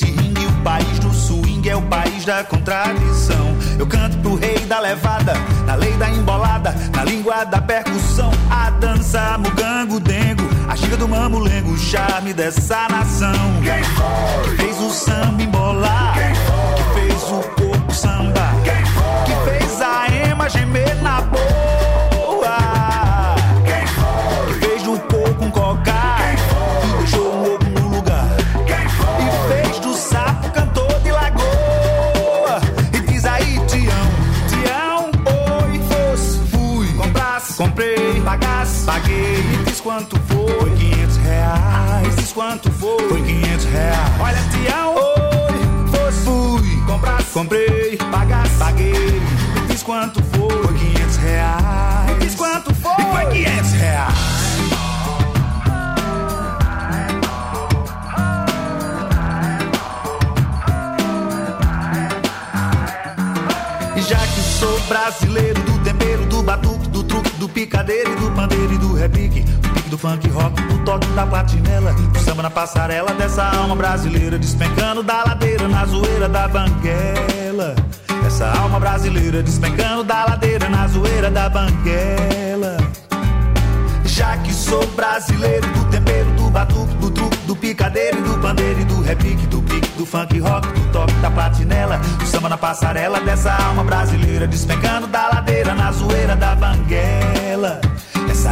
Ringue, 0.00 0.46
o 0.46 0.52
país 0.62 0.98
do 0.98 1.12
swing 1.12 1.68
é 1.68 1.76
o 1.76 1.82
país 1.82 2.24
da 2.24 2.42
contradição. 2.44 3.56
Eu 3.78 3.86
canto 3.86 4.16
pro 4.18 4.34
rei 4.36 4.58
da 4.60 4.80
levada, 4.80 5.34
na 5.66 5.74
lei 5.74 5.92
da 5.92 6.08
embolada, 6.08 6.74
na 6.94 7.04
língua 7.04 7.44
da 7.44 7.60
percussão. 7.60 8.30
A 8.50 8.70
dança, 8.70 9.36
mugango, 9.38 10.00
dengo, 10.00 10.42
a 10.68 10.76
xiga 10.76 10.96
do 10.96 11.08
mamulengo, 11.08 11.72
o 11.72 11.78
charme 11.78 12.32
dessa 12.32 12.88
nação. 12.88 13.32
Quem 13.62 13.82
foi? 13.84 14.56
Fez 14.56 14.80
o 14.80 14.90
samba 14.90 15.42
embolar, 15.42 16.11
funk 70.02 70.28
rock, 70.30 70.60
do 70.62 70.84
toque 70.84 71.06
da 71.12 71.24
platinela, 71.24 71.92
do 71.92 72.18
samba 72.18 72.42
na 72.42 72.50
passarela 72.50 73.14
dessa 73.14 73.44
alma 73.44 73.76
brasileira, 73.76 74.36
despencando 74.36 75.00
da 75.00 75.22
ladeira 75.22 75.68
na 75.68 75.86
zoeira 75.86 76.28
da 76.28 76.48
banguela. 76.48 77.76
Essa 78.26 78.50
alma 78.58 78.80
brasileira 78.80 79.44
despencando 79.44 80.02
da 80.02 80.24
ladeira 80.24 80.68
na 80.68 80.88
zoeira 80.88 81.30
da 81.30 81.48
banguela. 81.48 82.78
Já 84.04 84.36
que 84.38 84.52
sou 84.52 84.84
brasileiro 84.88 85.68
do 85.68 85.84
tempero, 85.84 86.30
do 86.32 86.50
batuque, 86.50 86.94
do 86.96 87.10
truque, 87.12 87.36
do 87.46 87.54
picadeiro, 87.54 88.20
do 88.22 88.38
pandeiro 88.40 88.80
e 88.80 88.84
do 88.84 89.00
repique, 89.02 89.46
do 89.46 89.62
pique, 89.62 89.88
do 89.96 90.04
funk 90.04 90.36
rock, 90.40 90.66
do 90.66 90.92
toque 90.92 91.14
da 91.14 91.30
platinela, 91.30 91.98
do 92.18 92.26
samba 92.26 92.48
na 92.48 92.58
passarela 92.58 93.20
dessa 93.20 93.52
alma 93.52 93.84
brasileira, 93.84 94.48
despencando 94.48 95.06
da 95.06 95.28
ladeira 95.28 95.76
na 95.76 95.92
zoeira 95.92 96.34
da 96.34 96.56
banguela. 96.56 97.51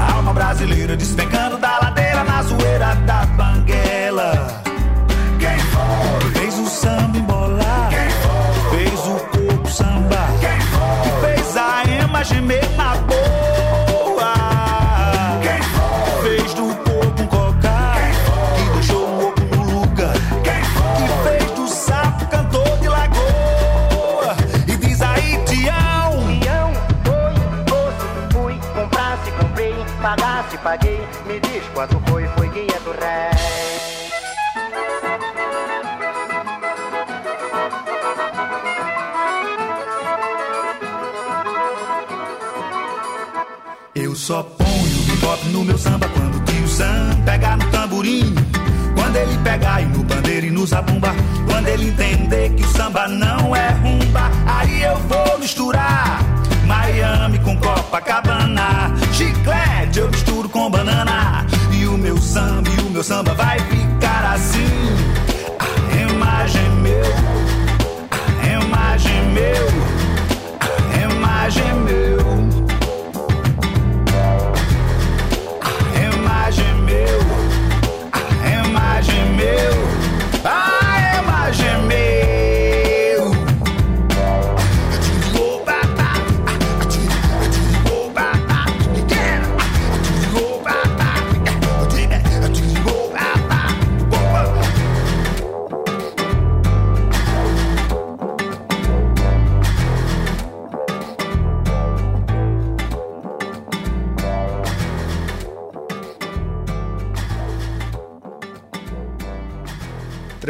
Essa 0.01 0.15
alma 0.15 0.33
brasileira 0.33 0.97
despencando 0.97 1.59
da 1.59 1.79
ladeira 1.79 2.25
na 2.25 2.43
zoeira 2.43 2.95
da 3.07 3.27
banguela. 3.27 4.63
Quem 5.39 5.59
foi? 5.59 6.31
Fez 6.41 6.59
o 6.59 6.67
samba 6.67 7.19
embolar. 7.19 7.91
Quem 7.91 8.11
foi? 8.11 8.79
Fez 8.79 9.01
o 9.07 9.21
corpo 9.29 9.69
sambar. 9.71 10.31
Quem 10.41 10.61
foi? 10.61 11.35
Fez 11.35 11.57
a 11.57 11.83
ema 12.03 12.25
gemer 12.25 12.71
na 12.79 12.97
paguei, 30.63 31.01
me 31.27 31.41
diz 31.41 31.63
quanto 31.75 32.01
foi, 32.09 32.27
foi 32.37 32.49
500 32.49 32.97
réis. 32.97 33.41
Eu 43.95 44.15
só 44.15 44.43
ponho 44.43 45.01
hop 45.31 45.45
no 45.53 45.65
meu 45.65 45.79
samba 45.79 46.09
quando 46.09 46.37
o 46.37 46.41
tio 46.45 46.67
Sam 46.67 47.23
pega 47.25 47.57
no 47.57 47.71
tamborim. 47.71 48.35
Quando 48.95 49.17
ele 49.17 49.39
pegar 49.39 49.83
e 49.83 49.87
no 49.87 50.05
pandeiro 50.05 50.47
e 50.47 50.51
no 50.51 50.67
zabumba. 50.67 51.15
Quando 51.47 51.69
ele 51.69 51.89
entender 51.89 52.51
que 52.55 52.65
o 52.65 52.69
samba 52.69 53.07
não 53.07 53.55
é 53.55 53.69
rumba. 53.71 54.31
Aí 54.47 54.83
eu 54.83 54.97
vou 54.97 55.39
misturar 55.39 56.21
Miami 56.67 57.39
com 57.41 57.57
Copacabana. 57.59 58.95
Chiclete 59.13 59.99
eu 59.99 60.11
misturo 60.11 60.30
com 60.51 60.71
banana. 60.71 61.47
E 61.73 61.87
o 61.87 61.97
meu 61.97 62.17
samba, 62.19 62.69
e 62.69 62.81
o 62.83 62.91
meu 62.91 63.03
samba 63.03 63.35
vai 63.35 63.59
ficar 63.59 64.35
assim. 64.35 64.67
A 65.61 66.13
imagem 66.13 66.71
meu, 66.83 67.03
a 68.43 68.65
imagem 68.65 69.25
meu, 69.33 69.67
a 70.91 71.13
imagem 71.13 71.75
meu. 71.75 72.20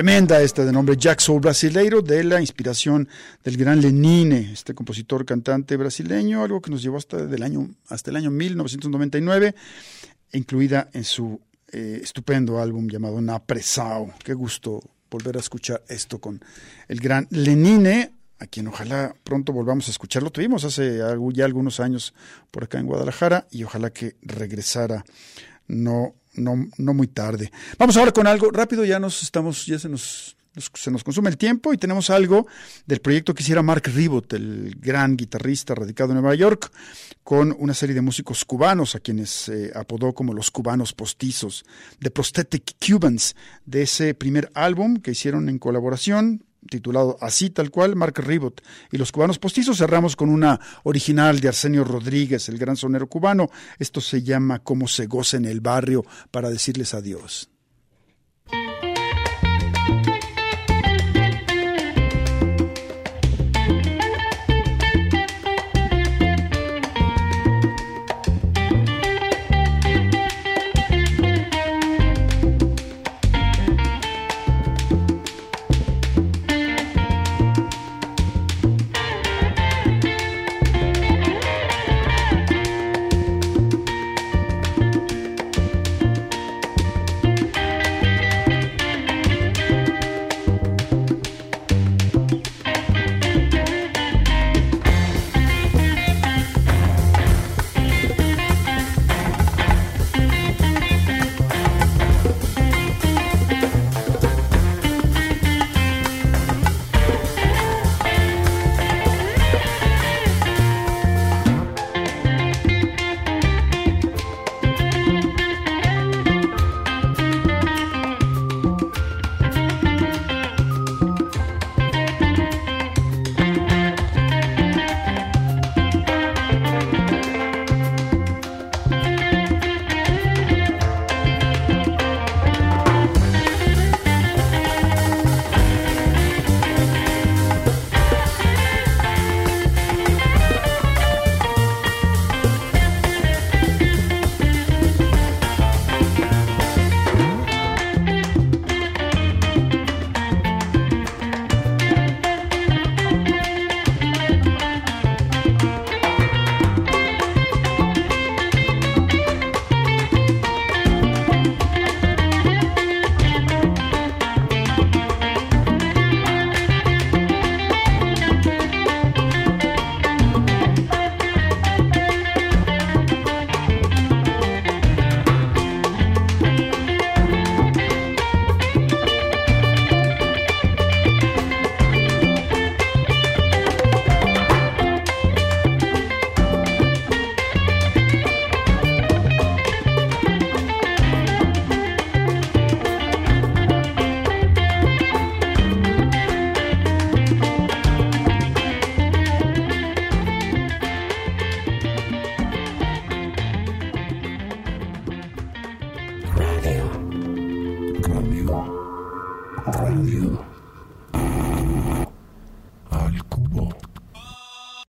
Tremenda 0.01 0.41
esta 0.41 0.65
de 0.65 0.73
nombre 0.73 0.97
Jack 0.97 1.21
Soul 1.21 1.43
Brasileiro, 1.43 2.01
de 2.01 2.25
la 2.25 2.41
inspiración 2.41 3.07
del 3.45 3.59
gran 3.59 3.83
Lenine, 3.83 4.51
este 4.51 4.73
compositor 4.73 5.27
cantante 5.27 5.77
brasileño, 5.77 6.43
algo 6.43 6.63
que 6.63 6.71
nos 6.71 6.81
llevó 6.81 6.97
hasta, 6.97 7.27
del 7.27 7.43
año, 7.43 7.69
hasta 7.91 8.09
el 8.09 8.17
año 8.17 8.31
1999, 8.31 9.55
incluida 10.33 10.89
en 10.95 11.05
su 11.05 11.39
eh, 11.71 12.01
estupendo 12.03 12.63
álbum 12.63 12.89
llamado 12.89 13.21
Napresao. 13.21 14.15
Qué 14.25 14.33
gusto 14.33 14.81
volver 15.11 15.37
a 15.37 15.41
escuchar 15.41 15.83
esto 15.87 16.19
con 16.19 16.43
el 16.89 16.99
gran 16.99 17.27
Lenine, 17.29 18.11
a 18.39 18.47
quien 18.47 18.69
ojalá 18.69 19.15
pronto 19.23 19.53
volvamos 19.53 19.89
a 19.89 19.91
escucharlo. 19.91 20.31
Tuvimos 20.31 20.65
hace 20.65 20.97
ya 21.35 21.45
algunos 21.45 21.79
años 21.79 22.15
por 22.51 22.65
acá 22.65 22.79
en 22.79 22.87
Guadalajara 22.87 23.49
y 23.51 23.65
ojalá 23.65 23.91
que 23.91 24.17
regresara 24.23 25.05
no, 25.69 26.15
no, 26.35 26.67
no 26.79 26.95
muy 26.95 27.09
tarde. 27.09 27.51
Vamos 27.79 27.97
ahora 27.97 28.13
con 28.13 28.27
algo 28.27 28.51
rápido, 28.51 28.85
ya 28.85 28.99
nos 28.99 29.23
estamos, 29.23 29.67
ya 29.67 29.79
se 29.79 29.89
nos, 29.89 30.37
se 30.75 30.91
nos 30.91 31.05
consume 31.05 31.31
el 31.31 31.37
tiempo 31.37 31.73
y 31.73 31.79
tenemos 31.79 32.11
algo 32.11 32.47
del 32.87 33.01
proyecto 33.01 33.35
que 33.35 33.43
hiciera 33.43 33.63
Mark 33.63 33.85
Ribot, 33.95 34.33
el 34.33 34.77
gran 34.79 35.17
guitarrista 35.17 35.75
radicado 35.75 36.11
en 36.11 36.21
Nueva 36.21 36.35
York, 36.35 36.71
con 37.23 37.55
una 37.59 37.75
serie 37.75 37.95
de 37.95 38.01
músicos 38.01 38.45
cubanos 38.45 38.95
a 38.95 39.01
quienes 39.01 39.49
eh, 39.49 39.73
apodó 39.75 40.13
como 40.13 40.35
los 40.35 40.51
cubanos 40.51 40.93
postizos, 40.93 41.65
The 42.01 42.11
Prosthetic 42.11 42.75
Cubans, 42.85 43.37
de 43.65 43.83
ese 43.83 44.15
primer 44.15 44.51
álbum 44.55 44.97
que 44.97 45.13
hicieron 45.13 45.49
en 45.49 45.59
colaboración, 45.59 46.45
titulado 46.69 47.17
así 47.21 47.51
tal 47.51 47.71
cual, 47.71 47.97
Mark 47.97 48.19
Ribot 48.19 48.63
y 48.91 48.99
los 48.99 49.13
cubanos 49.13 49.39
postizos. 49.39 49.79
Cerramos 49.79 50.17
con 50.17 50.29
una 50.29 50.61
original 50.83 51.41
de 51.41 51.49
Arsenio 51.49 51.85
Rodríguez, 51.85 52.49
el 52.49 52.59
gran 52.59 52.77
sonero 52.77 53.09
cubano. 53.09 53.51
Esto 53.79 54.01
se 54.01 54.23
llama 54.23 54.61
Cómo 54.61 54.89
se 54.89 55.07
goza 55.07 55.37
en 55.37 55.45
el 55.45 55.61
barrio 55.61 56.05
para 56.31 56.51
decirles 56.51 56.95
adiós. 56.95 57.51